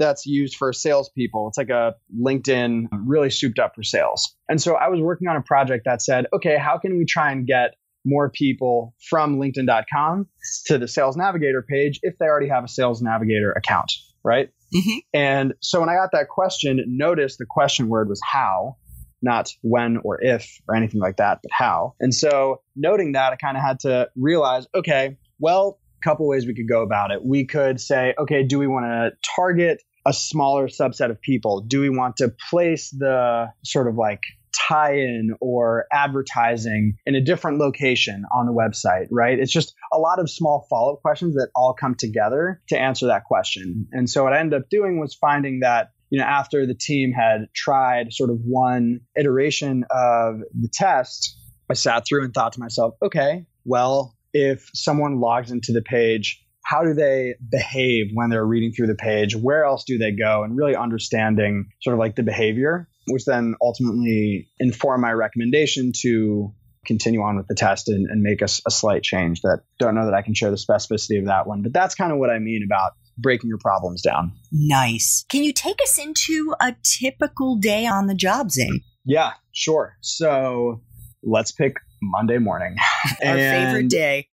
that's 0.02 0.26
used 0.26 0.56
for 0.56 0.74
salespeople. 0.74 1.48
It's 1.48 1.58
like 1.58 1.70
a 1.70 1.96
LinkedIn 2.20 2.88
really 2.92 3.30
souped 3.30 3.60
up 3.60 3.76
for 3.76 3.84
sales. 3.84 4.36
And 4.50 4.62
so 4.62 4.76
I 4.76 4.90
was 4.90 5.00
working 5.00 5.28
on 5.28 5.38
a 5.38 5.42
project 5.42 5.86
that 5.86 6.02
said, 6.02 6.26
okay, 6.34 6.58
how 6.58 6.78
can 6.78 6.98
we 6.98 7.06
try 7.06 7.32
and 7.32 7.48
get 7.48 7.76
more 8.04 8.30
people 8.30 8.96
from 9.10 9.38
LinkedIn.com 9.38 10.28
to 10.66 10.78
the 10.78 10.88
Sales 10.88 11.16
Navigator 11.16 11.62
page 11.68 12.00
if 12.02 12.18
they 12.18 12.26
already 12.26 12.50
have 12.50 12.64
a 12.64 12.68
Sales 12.68 13.02
Navigator 13.02 13.52
account, 13.52 13.92
right? 14.24 14.50
Mm-hmm. 14.74 14.98
And 15.14 15.54
so 15.62 15.80
when 15.80 15.90
I 15.90 15.96
got 15.96 16.10
that 16.14 16.28
question, 16.30 16.84
notice 16.88 17.38
the 17.38 17.46
question 17.48 17.90
word 17.90 18.10
was 18.10 18.20
how, 18.24 18.78
not 19.22 19.52
when 19.62 19.98
or 20.04 20.22
if 20.22 20.60
or 20.68 20.76
anything 20.76 21.00
like 21.00 21.18
that, 21.18 21.40
but 21.44 21.52
how. 21.52 21.94
And 22.00 22.14
so 22.14 22.62
noting 22.76 23.12
that, 23.12 23.34
I 23.34 23.36
kind 23.36 23.56
of 23.56 23.64
had 23.64 23.82
to 23.82 24.10
realize, 24.16 24.66
okay, 24.74 25.18
well, 25.40 25.80
a 26.02 26.10
couple 26.10 26.28
ways 26.28 26.48
we 26.48 26.56
could 26.56 26.68
go 26.68 26.82
about 26.82 27.12
it. 27.12 27.24
We 27.24 27.46
could 27.46 27.80
say, 27.80 28.16
okay, 28.18 28.44
do 28.44 28.58
we 28.58 28.68
want 28.68 28.86
to 28.86 29.12
target 29.36 29.84
a 30.06 30.14
smaller 30.14 30.68
subset 30.68 31.10
of 31.10 31.22
people? 31.22 31.62
Do 31.62 31.82
we 31.82 31.90
want 31.90 32.18
to 32.18 32.34
place 32.50 32.90
the 32.90 33.52
sort 33.64 33.88
of 33.88 33.96
like 33.96 34.22
tie 34.54 34.96
in 34.96 35.34
or 35.40 35.86
advertising 35.92 36.98
in 37.06 37.16
a 37.16 37.22
different 37.22 37.58
location 37.58 38.26
on 38.34 38.46
the 38.46 38.52
website, 38.52 39.08
right? 39.10 39.40
It's 39.40 39.52
just 39.52 39.74
a 39.94 39.98
lot 39.98 40.20
of 40.20 40.30
small 40.30 40.68
follow 40.70 40.94
up 40.94 41.02
questions 41.02 41.36
that 41.36 41.50
all 41.56 41.74
come 41.74 41.96
together 41.96 42.62
to 42.70 42.80
answer 42.80 43.08
that 43.08 43.24
question. 43.26 43.88
And 43.92 44.10
so 44.10 44.24
what 44.24 44.34
I 44.34 44.40
ended 44.40 44.62
up 44.62 44.70
doing 44.70 45.00
was 45.00 45.16
finding 45.16 45.62
that 45.62 45.92
you 46.10 46.20
know, 46.20 46.26
after 46.26 46.68
the 46.68 46.76
team 46.76 47.14
had 47.14 47.48
tried 47.56 48.14
sort 48.14 48.30
of 48.30 48.42
one 48.44 49.00
iteration 49.16 49.86
of 49.90 50.42
the 50.54 50.70
test, 50.72 51.38
I 51.70 51.74
sat 51.74 52.06
through 52.06 52.26
and 52.26 52.34
thought 52.34 52.54
to 52.54 52.60
myself, 52.60 52.96
okay, 53.02 53.46
well, 53.64 54.14
if 54.34 54.70
someone 54.74 55.22
logs 55.22 55.52
into 55.52 55.72
the 55.72 55.82
page, 55.82 56.44
how 56.64 56.84
do 56.84 56.94
they 56.94 57.36
behave 57.50 58.12
when 58.14 58.30
they're 58.30 58.46
reading 58.46 58.72
through 58.72 58.88
the 58.88 58.96
page? 58.96 59.36
Where 59.36 59.66
else 59.66 59.84
do 59.84 59.98
they 59.98 60.12
go? 60.12 60.44
And 60.44 60.56
really 60.56 60.76
understanding 60.76 61.70
sort 61.82 61.94
of 61.94 62.00
like 62.00 62.16
the 62.16 62.24
behavior, 62.24 62.88
which 63.08 63.26
then 63.26 63.56
ultimately 63.62 64.50
inform 64.60 65.02
my 65.02 65.12
recommendation 65.12 65.92
to 66.02 66.54
continue 66.86 67.22
on 67.22 67.38
with 67.38 67.48
the 67.48 67.56
test 67.56 67.90
and, 67.90 68.08
and 68.10 68.22
make 68.22 68.42
a, 68.42 68.48
a 68.66 68.72
slight 68.72 69.04
change 69.04 69.42
that 69.42 69.62
don't 69.80 69.96
know 69.96 70.06
that 70.06 70.14
I 70.14 70.22
can 70.22 70.34
share 70.34 70.50
the 70.50 70.58
specificity 70.58 71.20
of 71.20 71.26
that 71.26 71.48
one. 71.48 71.62
But 71.62 71.74
that's 71.74 71.96
kind 71.96 72.12
of 72.12 72.18
what 72.18 72.30
I 72.30 72.40
mean 72.40 72.64
about 72.66 72.94
breaking 73.18 73.50
your 73.50 73.60
problems 73.60 74.02
down. 74.02 74.34
Nice. 74.52 75.26
Can 75.30 75.44
you 75.44 75.54
take 75.54 75.80
us 75.82 75.98
into 75.98 76.56
a 76.60 76.76
typical 76.84 77.58
day 77.58 77.86
on 77.86 78.08
the 78.08 78.16
job, 78.16 78.52
Zane? 78.52 78.82
Yeah, 79.06 79.34
sure. 79.52 79.98
So 80.02 80.82
let's 81.24 81.52
pick 81.52 81.76
Monday 82.02 82.38
morning. 82.38 82.76
Our 83.24 83.38
and 83.38 83.68
favorite 83.68 83.90
day. 83.90 84.28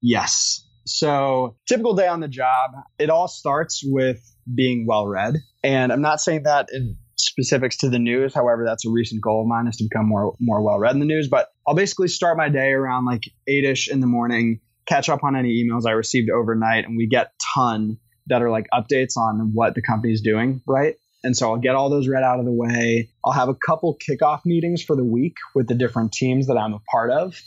Yes. 0.00 0.64
So, 0.86 1.56
typical 1.68 1.94
day 1.94 2.08
on 2.08 2.20
the 2.20 2.28
job, 2.28 2.72
it 2.98 3.10
all 3.10 3.28
starts 3.28 3.82
with 3.84 4.20
being 4.52 4.86
well 4.86 5.06
read. 5.06 5.36
And 5.62 5.92
I'm 5.92 6.02
not 6.02 6.20
saying 6.20 6.44
that 6.44 6.68
in 6.72 6.96
specifics 7.18 7.76
to 7.78 7.88
the 7.88 7.98
news. 7.98 8.34
However, 8.34 8.64
that's 8.64 8.86
a 8.86 8.90
recent 8.90 9.22
goal 9.22 9.42
of 9.42 9.46
mine 9.46 9.66
is 9.66 9.76
to 9.76 9.84
become 9.84 10.08
more 10.08 10.34
more 10.40 10.62
well 10.62 10.78
read 10.78 10.94
in 10.94 11.00
the 11.00 11.06
news. 11.06 11.28
But 11.28 11.48
I'll 11.66 11.74
basically 11.74 12.08
start 12.08 12.36
my 12.36 12.48
day 12.48 12.70
around 12.70 13.04
like 13.04 13.24
eight 13.46 13.64
ish 13.64 13.88
in 13.90 14.00
the 14.00 14.06
morning, 14.06 14.60
catch 14.86 15.08
up 15.08 15.22
on 15.22 15.36
any 15.36 15.62
emails 15.62 15.86
I 15.86 15.92
received 15.92 16.30
overnight, 16.30 16.86
and 16.86 16.96
we 16.96 17.06
get 17.06 17.32
ton 17.54 17.98
that 18.26 18.42
are 18.42 18.50
like 18.50 18.66
updates 18.72 19.16
on 19.16 19.50
what 19.54 19.74
the 19.74 19.82
company's 19.82 20.20
doing, 20.22 20.62
right? 20.66 20.94
And 21.22 21.36
so 21.36 21.50
I'll 21.50 21.58
get 21.58 21.74
all 21.74 21.90
those 21.90 22.08
read 22.08 22.22
out 22.22 22.38
of 22.38 22.46
the 22.46 22.52
way. 22.52 23.10
I'll 23.24 23.32
have 23.32 23.48
a 23.48 23.54
couple 23.54 23.96
kickoff 23.98 24.40
meetings 24.46 24.82
for 24.82 24.96
the 24.96 25.04
week 25.04 25.34
with 25.54 25.68
the 25.68 25.74
different 25.74 26.12
teams 26.12 26.46
that 26.46 26.56
I'm 26.56 26.72
a 26.72 26.80
part 26.90 27.10
of. 27.10 27.38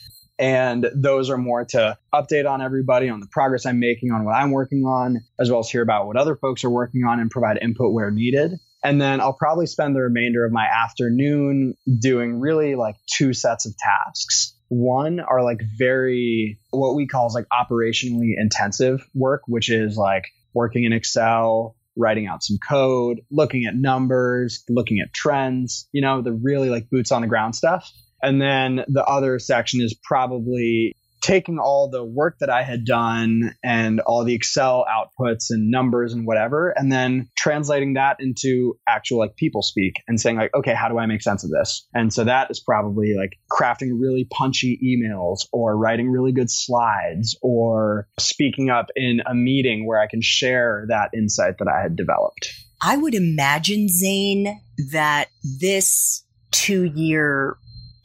And 0.43 0.85
those 0.93 1.29
are 1.29 1.37
more 1.37 1.63
to 1.63 1.97
update 2.13 2.45
on 2.45 2.61
everybody 2.61 3.07
on 3.07 3.21
the 3.21 3.27
progress 3.27 3.65
I'm 3.65 3.79
making 3.79 4.11
on 4.11 4.25
what 4.25 4.35
I'm 4.35 4.51
working 4.51 4.83
on, 4.83 5.21
as 5.39 5.49
well 5.49 5.61
as 5.61 5.69
hear 5.69 5.81
about 5.81 6.05
what 6.05 6.17
other 6.17 6.35
folks 6.35 6.65
are 6.65 6.69
working 6.69 7.05
on 7.05 7.21
and 7.21 7.31
provide 7.31 7.59
input 7.61 7.93
where 7.93 8.11
needed. 8.11 8.59
And 8.83 8.99
then 8.99 9.21
I'll 9.21 9.31
probably 9.31 9.67
spend 9.67 9.95
the 9.95 10.01
remainder 10.01 10.43
of 10.43 10.51
my 10.51 10.65
afternoon 10.65 11.75
doing 11.97 12.41
really 12.41 12.75
like 12.75 12.97
two 13.09 13.33
sets 13.33 13.65
of 13.65 13.73
tasks. 13.77 14.53
One 14.67 15.21
are 15.21 15.41
like 15.41 15.61
very, 15.77 16.59
what 16.71 16.93
we 16.93 17.07
call 17.07 17.27
is 17.27 17.35
like 17.35 17.47
operationally 17.47 18.33
intensive 18.37 19.01
work, 19.15 19.43
which 19.47 19.71
is 19.71 19.95
like 19.95 20.25
working 20.53 20.83
in 20.83 20.91
Excel, 20.91 21.77
writing 21.95 22.27
out 22.27 22.43
some 22.43 22.57
code, 22.57 23.21
looking 23.31 23.63
at 23.63 23.75
numbers, 23.75 24.65
looking 24.67 24.99
at 24.99 25.13
trends, 25.13 25.87
you 25.93 26.01
know, 26.01 26.21
the 26.21 26.33
really 26.33 26.69
like 26.69 26.89
boots 26.89 27.13
on 27.13 27.21
the 27.21 27.29
ground 27.29 27.55
stuff. 27.55 27.89
And 28.23 28.41
then 28.41 28.85
the 28.87 29.03
other 29.03 29.37
section 29.37 29.81
is 29.81 29.93
probably 30.03 30.95
taking 31.23 31.57
all 31.57 31.89
the 31.89 32.03
work 32.03 32.37
that 32.39 32.49
I 32.49 32.63
had 32.63 32.83
done 32.83 33.55
and 33.63 34.01
all 34.01 34.25
the 34.25 34.33
Excel 34.35 34.85
outputs 34.91 35.45
and 35.49 35.71
numbers 35.71 36.11
and 36.11 36.27
whatever, 36.27 36.71
and 36.75 36.91
then 36.91 37.29
translating 37.37 37.93
that 37.93 38.17
into 38.19 38.77
actual 38.87 39.19
like 39.19 39.37
people 39.37 39.63
speak 39.63 39.93
and 40.05 40.19
saying 40.19 40.35
like, 40.35 40.53
okay, 40.53 40.73
how 40.73 40.89
do 40.89 40.99
I 40.99 41.05
make 41.05 41.21
sense 41.21 41.45
of 41.45 41.49
this? 41.49 41.87
And 41.93 42.13
so 42.13 42.25
that 42.25 42.51
is 42.51 42.59
probably 42.59 43.15
like 43.17 43.39
crafting 43.49 43.91
really 43.97 44.27
punchy 44.29 44.77
emails 44.83 45.47
or 45.53 45.77
writing 45.77 46.11
really 46.11 46.33
good 46.33 46.51
slides 46.51 47.37
or 47.41 48.09
speaking 48.19 48.69
up 48.69 48.87
in 48.95 49.21
a 49.25 49.33
meeting 49.33 49.87
where 49.87 49.99
I 50.01 50.07
can 50.07 50.21
share 50.21 50.85
that 50.89 51.11
insight 51.15 51.57
that 51.59 51.69
I 51.69 51.81
had 51.81 51.95
developed. 51.95 52.53
I 52.81 52.97
would 52.97 53.15
imagine, 53.15 53.87
Zane, 53.87 54.59
that 54.91 55.29
this 55.61 56.25
two 56.51 56.83
year 56.83 57.57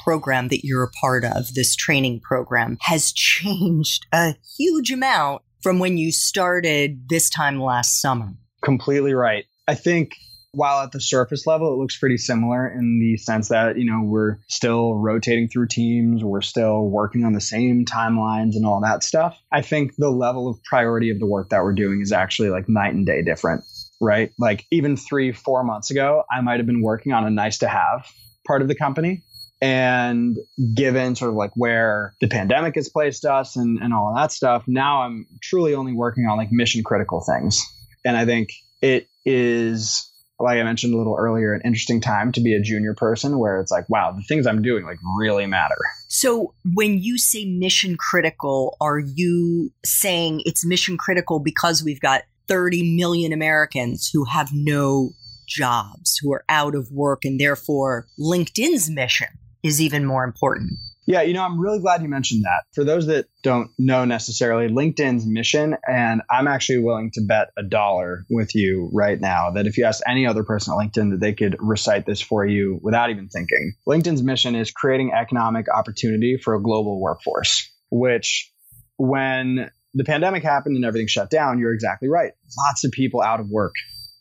program 0.08 0.48
that 0.48 0.64
you're 0.64 0.84
a 0.84 0.90
part 0.90 1.22
of, 1.22 1.52
this 1.52 1.76
training 1.76 2.18
program, 2.18 2.78
has 2.80 3.12
changed 3.14 4.06
a 4.10 4.34
huge 4.56 4.90
amount 4.90 5.42
from 5.62 5.78
when 5.78 5.98
you 5.98 6.10
started 6.10 7.10
this 7.10 7.28
time 7.28 7.60
last 7.60 8.00
summer. 8.00 8.32
Completely 8.64 9.12
right. 9.12 9.44
I 9.68 9.74
think 9.74 10.12
while 10.52 10.82
at 10.82 10.92
the 10.92 11.00
surface 11.00 11.46
level, 11.46 11.74
it 11.74 11.76
looks 11.76 11.98
pretty 11.98 12.16
similar 12.16 12.66
in 12.66 12.98
the 12.98 13.18
sense 13.18 13.50
that, 13.50 13.76
you 13.76 13.84
know, 13.84 14.00
we're 14.02 14.38
still 14.48 14.94
rotating 14.94 15.46
through 15.46 15.66
teams, 15.66 16.24
we're 16.24 16.40
still 16.40 16.88
working 16.88 17.26
on 17.26 17.34
the 17.34 17.40
same 17.42 17.84
timelines 17.84 18.56
and 18.56 18.64
all 18.64 18.80
that 18.80 19.02
stuff. 19.02 19.38
I 19.52 19.60
think 19.60 19.94
the 19.96 20.08
level 20.08 20.48
of 20.48 20.64
priority 20.64 21.10
of 21.10 21.18
the 21.18 21.26
work 21.26 21.50
that 21.50 21.62
we're 21.62 21.74
doing 21.74 22.00
is 22.00 22.12
actually 22.12 22.48
like 22.48 22.66
night 22.66 22.94
and 22.94 23.04
day 23.04 23.20
different, 23.20 23.62
right? 24.00 24.32
Like 24.38 24.64
even 24.70 24.96
three, 24.96 25.32
four 25.32 25.64
months 25.64 25.90
ago, 25.90 26.22
I 26.34 26.40
might 26.40 26.60
have 26.60 26.66
been 26.66 26.80
working 26.80 27.12
on 27.12 27.26
a 27.26 27.30
nice 27.30 27.58
to 27.58 27.68
have 27.68 28.06
part 28.46 28.62
of 28.62 28.68
the 28.68 28.74
company. 28.74 29.22
And 29.60 30.38
given 30.74 31.16
sort 31.16 31.30
of 31.30 31.36
like 31.36 31.50
where 31.54 32.14
the 32.20 32.28
pandemic 32.28 32.76
has 32.76 32.88
placed 32.88 33.24
us 33.24 33.56
and, 33.56 33.78
and 33.82 33.92
all 33.92 34.10
of 34.10 34.16
that 34.16 34.32
stuff, 34.32 34.64
now 34.66 35.02
I'm 35.02 35.26
truly 35.42 35.74
only 35.74 35.92
working 35.92 36.26
on 36.26 36.36
like 36.36 36.52
mission 36.52 36.84
critical 36.84 37.20
things. 37.20 37.60
And 38.04 38.16
I 38.16 38.24
think 38.24 38.50
it 38.80 39.08
is, 39.24 40.10
like 40.38 40.58
I 40.58 40.62
mentioned 40.62 40.94
a 40.94 40.96
little 40.96 41.16
earlier, 41.18 41.52
an 41.54 41.62
interesting 41.64 42.00
time 42.00 42.30
to 42.32 42.40
be 42.40 42.54
a 42.54 42.60
junior 42.60 42.94
person 42.94 43.38
where 43.38 43.60
it's 43.60 43.72
like, 43.72 43.88
wow, 43.88 44.12
the 44.12 44.22
things 44.22 44.46
I'm 44.46 44.62
doing 44.62 44.84
like 44.84 44.98
really 45.18 45.46
matter. 45.46 45.76
So 46.06 46.54
when 46.74 46.98
you 46.98 47.18
say 47.18 47.44
mission 47.44 47.96
critical, 47.96 48.76
are 48.80 49.00
you 49.00 49.72
saying 49.84 50.42
it's 50.44 50.64
mission 50.64 50.96
critical 50.96 51.40
because 51.40 51.82
we've 51.82 52.00
got 52.00 52.22
30 52.46 52.96
million 52.96 53.32
Americans 53.32 54.08
who 54.12 54.24
have 54.24 54.50
no 54.52 55.10
jobs, 55.48 56.18
who 56.18 56.32
are 56.32 56.44
out 56.48 56.74
of 56.74 56.90
work, 56.92 57.24
and 57.24 57.40
therefore 57.40 58.06
LinkedIn's 58.20 58.88
mission 58.88 59.28
is 59.62 59.80
even 59.80 60.04
more 60.04 60.24
important. 60.24 60.72
Yeah, 61.08 61.22
you 61.22 61.32
know, 61.32 61.42
I'm 61.42 61.58
really 61.58 61.80
glad 61.80 62.02
you 62.02 62.08
mentioned 62.08 62.44
that. 62.44 62.64
For 62.74 62.84
those 62.84 63.06
that 63.06 63.28
don't 63.42 63.70
know 63.78 64.04
necessarily, 64.04 64.68
LinkedIn's 64.68 65.24
mission, 65.26 65.74
and 65.88 66.20
I'm 66.30 66.46
actually 66.46 66.80
willing 66.80 67.10
to 67.14 67.22
bet 67.26 67.48
a 67.56 67.62
dollar 67.62 68.26
with 68.28 68.54
you 68.54 68.90
right 68.92 69.18
now 69.18 69.52
that 69.52 69.66
if 69.66 69.78
you 69.78 69.86
ask 69.86 70.02
any 70.06 70.26
other 70.26 70.44
person 70.44 70.74
at 70.74 70.76
LinkedIn 70.76 71.12
that 71.12 71.20
they 71.20 71.32
could 71.32 71.56
recite 71.60 72.04
this 72.04 72.20
for 72.20 72.44
you 72.44 72.78
without 72.82 73.08
even 73.08 73.28
thinking. 73.28 73.72
LinkedIn's 73.88 74.22
mission 74.22 74.54
is 74.54 74.70
creating 74.70 75.12
economic 75.12 75.66
opportunity 75.74 76.36
for 76.36 76.54
a 76.54 76.62
global 76.62 77.00
workforce, 77.00 77.72
which 77.90 78.52
when 78.98 79.70
the 79.94 80.04
pandemic 80.04 80.42
happened 80.42 80.76
and 80.76 80.84
everything 80.84 81.06
shut 81.06 81.30
down, 81.30 81.58
you're 81.58 81.72
exactly 81.72 82.08
right. 82.08 82.32
Lots 82.66 82.84
of 82.84 82.92
people 82.92 83.22
out 83.22 83.40
of 83.40 83.48
work. 83.48 83.72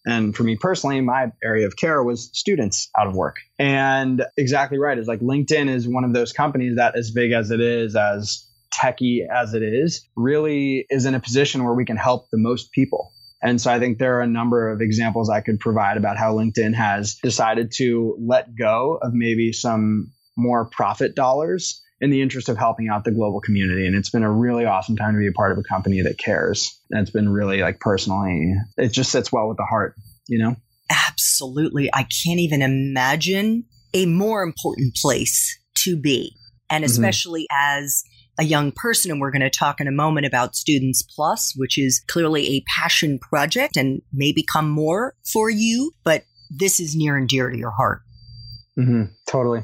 And 0.07 0.33
for 0.33 0.43
me 0.43 0.55
personally, 0.55 1.01
my 1.01 1.33
area 1.43 1.67
of 1.67 1.75
care 1.75 2.01
was 2.01 2.29
students 2.31 2.89
out 2.97 3.07
of 3.07 3.15
work. 3.15 3.35
And 3.59 4.23
exactly 4.37 4.79
right. 4.79 4.97
It's 4.97 5.07
like 5.07 5.19
LinkedIn 5.19 5.67
is 5.67 5.85
one 5.85 6.05
of 6.05 6.13
those 6.13 6.31
companies 6.31 6.77
that, 6.77 6.97
as 6.97 7.11
big 7.11 7.33
as 7.33 7.51
it 7.51 7.59
is, 7.59 7.95
as 7.95 8.47
techy 8.71 9.27
as 9.29 9.53
it 9.53 9.63
is, 9.63 10.07
really 10.15 10.85
is 10.89 11.05
in 11.05 11.13
a 11.13 11.19
position 11.19 11.65
where 11.65 11.73
we 11.73 11.83
can 11.83 11.97
help 11.97 12.29
the 12.31 12.37
most 12.37 12.71
people. 12.71 13.11
And 13.43 13.59
so 13.59 13.71
I 13.71 13.79
think 13.79 13.99
there 13.99 14.17
are 14.17 14.21
a 14.21 14.27
number 14.27 14.69
of 14.71 14.81
examples 14.81 15.29
I 15.29 15.41
could 15.41 15.59
provide 15.59 15.97
about 15.97 16.17
how 16.17 16.35
LinkedIn 16.35 16.73
has 16.73 17.15
decided 17.15 17.73
to 17.75 18.17
let 18.19 18.55
go 18.55 18.97
of 19.01 19.13
maybe 19.13 19.51
some 19.51 20.13
more 20.37 20.65
profit 20.65 21.15
dollars 21.15 21.81
in 21.99 22.09
the 22.09 22.21
interest 22.21 22.49
of 22.49 22.57
helping 22.57 22.89
out 22.89 23.03
the 23.03 23.11
global 23.11 23.41
community. 23.41 23.87
And 23.87 23.95
it's 23.95 24.09
been 24.09 24.23
a 24.23 24.31
really 24.31 24.65
awesome 24.65 24.95
time 24.95 25.13
to 25.13 25.19
be 25.19 25.27
a 25.27 25.31
part 25.31 25.51
of 25.51 25.57
a 25.57 25.63
company 25.63 26.01
that 26.01 26.17
cares. 26.17 26.79
And 26.91 27.01
it's 27.01 27.11
been 27.11 27.29
really 27.29 27.61
like 27.61 27.79
personally, 27.79 28.53
it 28.77 28.89
just 28.89 29.11
sits 29.11 29.31
well 29.31 29.47
with 29.47 29.57
the 29.57 29.65
heart, 29.65 29.95
you 30.27 30.37
know? 30.37 30.55
Absolutely. 30.89 31.89
I 31.93 32.03
can't 32.03 32.39
even 32.39 32.61
imagine 32.61 33.65
a 33.93 34.05
more 34.05 34.43
important 34.43 34.95
place 34.95 35.57
to 35.79 35.97
be. 35.97 36.35
And 36.69 36.83
mm-hmm. 36.83 36.91
especially 36.91 37.47
mm-hmm. 37.51 37.81
as 37.83 38.03
a 38.39 38.43
young 38.43 38.71
person, 38.71 39.09
and 39.09 39.19
we're 39.19 39.31
going 39.31 39.41
to 39.41 39.49
talk 39.49 39.81
in 39.81 39.87
a 39.87 39.91
moment 39.91 40.27
about 40.27 40.55
Students 40.55 41.01
Plus, 41.01 41.53
which 41.55 41.77
is 41.77 42.03
clearly 42.07 42.57
a 42.57 42.63
passion 42.67 43.17
project 43.19 43.75
and 43.75 44.01
may 44.13 44.31
become 44.31 44.69
more 44.69 45.15
for 45.31 45.49
you, 45.49 45.91
but 46.03 46.23
this 46.49 46.79
is 46.79 46.95
near 46.95 47.17
and 47.17 47.27
dear 47.27 47.49
to 47.49 47.57
your 47.57 47.71
heart. 47.71 48.01
Mm-hmm. 48.77 49.05
Totally. 49.27 49.63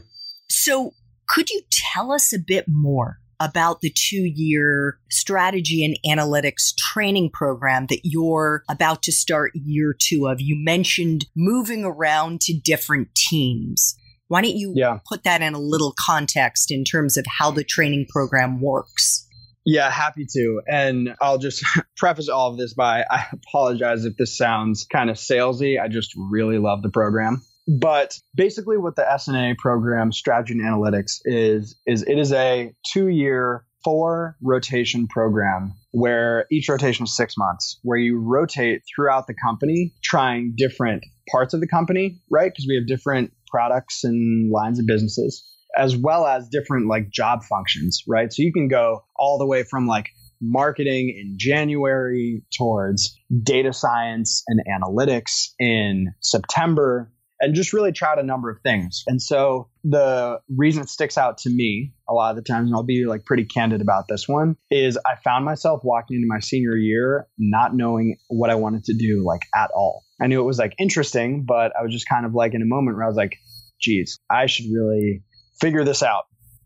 So, 0.49 0.93
could 1.33 1.49
you 1.49 1.61
tell 1.71 2.11
us 2.11 2.31
a 2.31 2.37
bit 2.37 2.65
more 2.67 3.17
about 3.39 3.81
the 3.81 3.89
two 3.89 4.23
year 4.23 4.99
strategy 5.09 5.83
and 5.83 5.97
analytics 6.05 6.75
training 6.77 7.31
program 7.33 7.87
that 7.87 8.01
you're 8.03 8.63
about 8.69 9.01
to 9.01 9.11
start 9.11 9.51
year 9.55 9.95
two 9.97 10.27
of? 10.27 10.39
You 10.39 10.55
mentioned 10.63 11.25
moving 11.35 11.83
around 11.83 12.41
to 12.41 12.53
different 12.53 13.15
teams. 13.15 13.95
Why 14.27 14.43
don't 14.43 14.55
you 14.55 14.73
yeah. 14.75 14.99
put 15.09 15.23
that 15.23 15.41
in 15.41 15.55
a 15.55 15.59
little 15.59 15.95
context 16.05 16.69
in 16.69 16.83
terms 16.83 17.17
of 17.17 17.25
how 17.27 17.49
the 17.49 17.63
training 17.63 18.05
program 18.09 18.61
works? 18.61 19.27
Yeah, 19.65 19.89
happy 19.89 20.27
to. 20.33 20.61
And 20.67 21.15
I'll 21.19 21.39
just 21.39 21.65
preface 21.97 22.29
all 22.29 22.51
of 22.51 22.57
this 22.57 22.75
by 22.75 23.05
I 23.09 23.25
apologize 23.31 24.05
if 24.05 24.17
this 24.17 24.37
sounds 24.37 24.85
kind 24.85 25.09
of 25.09 25.15
salesy. 25.15 25.81
I 25.81 25.87
just 25.87 26.13
really 26.15 26.59
love 26.59 26.83
the 26.83 26.91
program. 26.91 27.41
But 27.67 28.19
basically, 28.35 28.77
what 28.77 28.95
the 28.95 29.03
SNA 29.03 29.57
program, 29.57 30.11
Strategy 30.11 30.53
and 30.53 30.61
Analytics, 30.61 31.21
is 31.25 31.75
is 31.85 32.03
it 32.03 32.17
is 32.19 32.33
a 32.33 32.73
two 32.91 33.07
year, 33.07 33.65
four 33.83 34.35
rotation 34.41 35.07
program 35.07 35.73
where 35.91 36.45
each 36.51 36.67
rotation 36.67 37.03
is 37.05 37.15
six 37.15 37.35
months, 37.37 37.79
where 37.83 37.97
you 37.97 38.19
rotate 38.19 38.81
throughout 38.93 39.27
the 39.27 39.33
company, 39.33 39.93
trying 40.03 40.53
different 40.57 41.03
parts 41.31 41.53
of 41.53 41.59
the 41.61 41.67
company, 41.67 42.19
right? 42.29 42.51
Because 42.51 42.65
we 42.67 42.75
have 42.75 42.87
different 42.87 43.31
products 43.47 44.03
and 44.03 44.51
lines 44.51 44.79
of 44.79 44.85
businesses. 44.85 45.43
as 45.75 45.97
well 45.97 46.25
as 46.27 46.47
different 46.49 46.87
like 46.87 47.09
job 47.09 47.43
functions, 47.43 48.03
right? 48.07 48.31
So 48.31 48.43
you 48.43 48.53
can 48.53 48.67
go 48.67 49.03
all 49.15 49.37
the 49.37 49.45
way 49.45 49.63
from 49.63 49.87
like 49.87 50.09
marketing 50.41 51.09
in 51.09 51.35
January 51.37 52.43
towards 52.55 53.17
data 53.41 53.73
science 53.73 54.43
and 54.47 54.61
analytics 54.67 55.49
in 55.59 56.13
September 56.21 57.11
and 57.43 57.55
just 57.55 57.73
really 57.73 57.91
tried 57.91 58.19
a 58.19 58.23
number 58.23 58.49
of 58.49 58.61
things. 58.61 59.03
And 59.05 59.21
so 59.21 59.69
the 59.83 60.39
reason 60.49 60.83
it 60.83 60.89
sticks 60.89 61.17
out 61.17 61.39
to 61.39 61.49
me 61.49 61.93
a 62.07 62.13
lot 62.13 62.29
of 62.29 62.37
the 62.37 62.41
times, 62.41 62.69
and 62.69 62.75
I'll 62.75 62.83
be 62.83 63.05
like 63.05 63.25
pretty 63.25 63.43
candid 63.43 63.81
about 63.81 64.07
this 64.07 64.27
one, 64.27 64.55
is 64.71 64.97
I 65.05 65.15
found 65.23 65.43
myself 65.43 65.81
walking 65.83 66.15
into 66.15 66.27
my 66.27 66.39
senior 66.39 66.75
year 66.75 67.27
not 67.37 67.75
knowing 67.75 68.17
what 68.29 68.49
I 68.49 68.55
wanted 68.55 68.85
to 68.85 68.93
do 68.93 69.25
like 69.25 69.41
at 69.53 69.71
all. 69.75 70.03
I 70.21 70.27
knew 70.27 70.39
it 70.39 70.45
was 70.45 70.57
like 70.57 70.73
interesting, 70.79 71.43
but 71.45 71.73
I 71.77 71.83
was 71.83 71.91
just 71.91 72.07
kind 72.07 72.25
of 72.25 72.33
like 72.33 72.53
in 72.53 72.61
a 72.61 72.65
moment 72.65 72.95
where 72.95 73.05
I 73.05 73.09
was 73.09 73.17
like, 73.17 73.37
geez, 73.81 74.19
I 74.29 74.45
should 74.45 74.67
really 74.73 75.23
figure 75.59 75.83
this 75.83 76.01
out. 76.01 76.23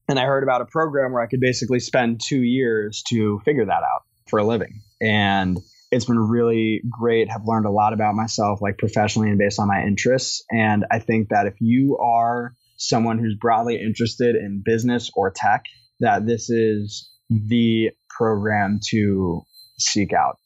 And 0.07 0.19
I 0.19 0.25
heard 0.25 0.43
about 0.43 0.61
a 0.61 0.65
program 0.65 1.11
where 1.11 1.23
I 1.23 1.27
could 1.27 1.41
basically 1.41 1.79
spend 1.79 2.21
two 2.23 2.41
years 2.41 3.03
to 3.09 3.41
figure 3.43 3.65
that 3.65 3.71
out 3.71 4.03
for 4.29 4.39
a 4.39 4.43
living. 4.43 4.81
And 5.01 5.57
it's 5.91 6.05
been 6.05 6.19
really 6.19 6.81
great. 6.89 7.29
Have 7.29 7.45
learned 7.45 7.65
a 7.65 7.71
lot 7.71 7.93
about 7.93 8.15
myself, 8.15 8.61
like 8.61 8.77
professionally 8.77 9.29
and 9.29 9.37
based 9.37 9.59
on 9.59 9.67
my 9.67 9.81
interests. 9.83 10.43
And 10.51 10.85
I 10.91 10.99
think 10.99 11.29
that 11.29 11.47
if 11.47 11.55
you 11.59 11.97
are 11.97 12.53
someone 12.77 13.19
who's 13.19 13.35
broadly 13.39 13.81
interested 13.81 14.35
in 14.35 14.61
business 14.63 15.09
or 15.15 15.31
tech, 15.31 15.63
that 15.99 16.25
this 16.25 16.49
is 16.49 17.09
the 17.29 17.89
program 18.09 18.79
to 18.89 19.41
seek 19.79 20.13
out. 20.13 20.37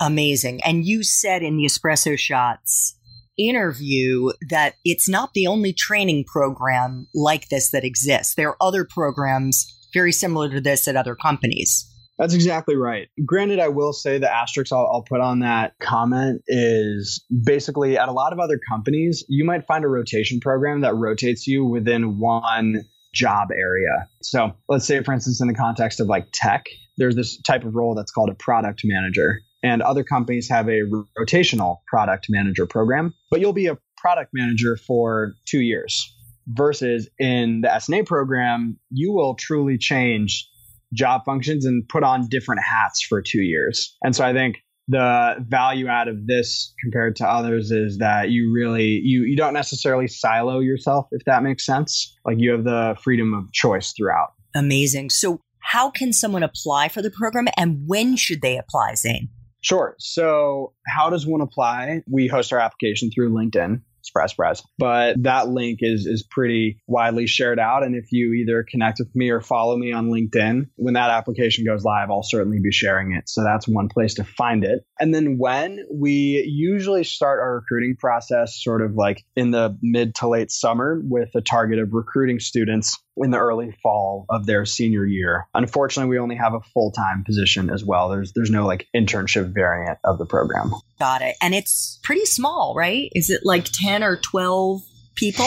Amazing. 0.00 0.62
And 0.64 0.84
you 0.84 1.02
said 1.02 1.42
in 1.42 1.56
the 1.56 1.64
Espresso 1.64 2.18
Shots 2.18 2.98
interview 3.38 4.30
that 4.48 4.74
it's 4.84 5.08
not 5.08 5.34
the 5.34 5.46
only 5.46 5.72
training 5.72 6.24
program 6.24 7.06
like 7.14 7.48
this 7.48 7.70
that 7.70 7.84
exists. 7.84 8.34
There 8.34 8.48
are 8.48 8.62
other 8.62 8.84
programs 8.84 9.88
very 9.92 10.12
similar 10.12 10.50
to 10.50 10.60
this 10.60 10.88
at 10.88 10.96
other 10.96 11.14
companies. 11.14 11.90
That's 12.18 12.34
exactly 12.34 12.76
right. 12.76 13.08
Granted, 13.24 13.60
I 13.60 13.68
will 13.68 13.92
say 13.92 14.18
the 14.18 14.32
asterisk 14.32 14.72
I'll, 14.72 14.88
I'll, 14.90 15.02
put 15.02 15.20
on 15.20 15.40
that 15.40 15.74
comment 15.80 16.42
is 16.48 17.24
basically 17.44 17.98
at 17.98 18.08
a 18.08 18.12
lot 18.12 18.32
of 18.32 18.40
other 18.40 18.58
companies, 18.70 19.24
you 19.28 19.44
might 19.44 19.66
find 19.66 19.84
a 19.84 19.88
rotation 19.88 20.40
program 20.40 20.80
that 20.80 20.94
rotates 20.94 21.46
you 21.46 21.64
within 21.64 22.18
one 22.18 22.84
job 23.14 23.48
area. 23.52 24.08
So 24.22 24.52
let's 24.68 24.86
say, 24.86 25.02
for 25.02 25.12
instance, 25.12 25.40
in 25.40 25.48
the 25.48 25.54
context 25.54 26.00
of 26.00 26.06
like 26.06 26.28
tech, 26.32 26.66
there's 26.96 27.16
this 27.16 27.40
type 27.42 27.64
of 27.64 27.74
role 27.74 27.94
that's 27.94 28.12
called 28.12 28.30
a 28.30 28.34
product 28.34 28.80
manager. 28.84 29.40
And 29.62 29.82
other 29.82 30.04
companies 30.04 30.48
have 30.48 30.68
a 30.68 30.82
rotational 31.18 31.78
product 31.86 32.26
manager 32.28 32.66
program, 32.66 33.14
but 33.30 33.40
you'll 33.40 33.52
be 33.52 33.66
a 33.66 33.78
product 33.96 34.30
manager 34.32 34.76
for 34.76 35.34
two 35.46 35.60
years. 35.60 36.12
Versus 36.48 37.08
in 37.18 37.62
the 37.62 37.68
SNA 37.68 38.06
program, 38.06 38.78
you 38.90 39.12
will 39.12 39.34
truly 39.34 39.78
change 39.78 40.48
job 40.92 41.22
functions 41.24 41.64
and 41.64 41.86
put 41.88 42.02
on 42.02 42.28
different 42.28 42.62
hats 42.62 43.02
for 43.02 43.22
two 43.22 43.42
years. 43.42 43.96
And 44.02 44.14
so 44.14 44.24
I 44.24 44.32
think 44.32 44.56
the 44.88 45.36
value 45.48 45.88
out 45.88 46.08
of 46.08 46.26
this 46.26 46.72
compared 46.82 47.16
to 47.16 47.26
others 47.26 47.70
is 47.70 47.98
that 47.98 48.30
you 48.30 48.52
really 48.54 49.00
you 49.02 49.24
you 49.24 49.36
don't 49.36 49.54
necessarily 49.54 50.06
silo 50.06 50.60
yourself 50.60 51.06
if 51.10 51.24
that 51.24 51.42
makes 51.42 51.66
sense 51.66 52.16
like 52.24 52.36
you 52.38 52.52
have 52.52 52.62
the 52.62 52.96
freedom 53.02 53.34
of 53.34 53.50
choice 53.52 53.92
throughout 53.96 54.28
amazing 54.54 55.10
so 55.10 55.40
how 55.58 55.90
can 55.90 56.12
someone 56.12 56.44
apply 56.44 56.88
for 56.88 57.02
the 57.02 57.10
program 57.10 57.48
and 57.56 57.82
when 57.86 58.14
should 58.14 58.42
they 58.42 58.56
apply 58.56 58.94
zane 58.94 59.28
Sure. 59.66 59.96
So, 59.98 60.74
how 60.86 61.10
does 61.10 61.26
one 61.26 61.40
apply? 61.40 62.02
We 62.08 62.28
host 62.28 62.52
our 62.52 62.60
application 62.60 63.10
through 63.10 63.32
LinkedIn. 63.32 63.80
Express 64.06 64.34
Press. 64.34 64.62
But 64.78 65.22
that 65.22 65.48
link 65.48 65.80
is 65.82 66.06
is 66.06 66.22
pretty 66.22 66.78
widely 66.86 67.26
shared 67.26 67.58
out. 67.58 67.82
And 67.82 67.96
if 67.96 68.12
you 68.12 68.32
either 68.34 68.64
connect 68.68 69.00
with 69.00 69.14
me 69.14 69.30
or 69.30 69.40
follow 69.40 69.76
me 69.76 69.92
on 69.92 70.08
LinkedIn, 70.08 70.68
when 70.76 70.94
that 70.94 71.10
application 71.10 71.64
goes 71.64 71.84
live, 71.84 72.10
I'll 72.10 72.22
certainly 72.22 72.60
be 72.60 72.72
sharing 72.72 73.12
it. 73.12 73.28
So 73.28 73.42
that's 73.42 73.66
one 73.66 73.88
place 73.88 74.14
to 74.14 74.24
find 74.24 74.64
it. 74.64 74.84
And 75.00 75.14
then 75.14 75.38
when 75.38 75.84
we 75.92 76.44
usually 76.46 77.04
start 77.04 77.40
our 77.40 77.56
recruiting 77.56 77.96
process 77.96 78.62
sort 78.62 78.82
of 78.82 78.94
like 78.94 79.24
in 79.34 79.50
the 79.50 79.76
mid 79.82 80.14
to 80.16 80.28
late 80.28 80.50
summer 80.50 81.00
with 81.02 81.30
a 81.34 81.40
target 81.40 81.78
of 81.78 81.92
recruiting 81.92 82.40
students 82.40 82.98
in 83.16 83.30
the 83.30 83.38
early 83.38 83.74
fall 83.82 84.26
of 84.28 84.46
their 84.46 84.66
senior 84.66 85.04
year. 85.04 85.46
Unfortunately, 85.54 86.10
we 86.10 86.18
only 86.18 86.36
have 86.36 86.54
a 86.54 86.60
full-time 86.60 87.24
position 87.24 87.70
as 87.70 87.84
well. 87.84 88.10
There's 88.10 88.32
there's 88.34 88.50
no 88.50 88.66
like 88.66 88.86
internship 88.94 89.54
variant 89.54 89.98
of 90.04 90.18
the 90.18 90.26
program. 90.26 90.72
Got 90.98 91.22
it. 91.22 91.36
And 91.40 91.54
it's 91.54 91.98
pretty 92.02 92.24
small, 92.26 92.74
right? 92.76 93.10
Is 93.14 93.30
it 93.30 93.40
like 93.44 93.64
10 93.64 93.95
or 94.02 94.16
12 94.16 94.82
people? 95.14 95.46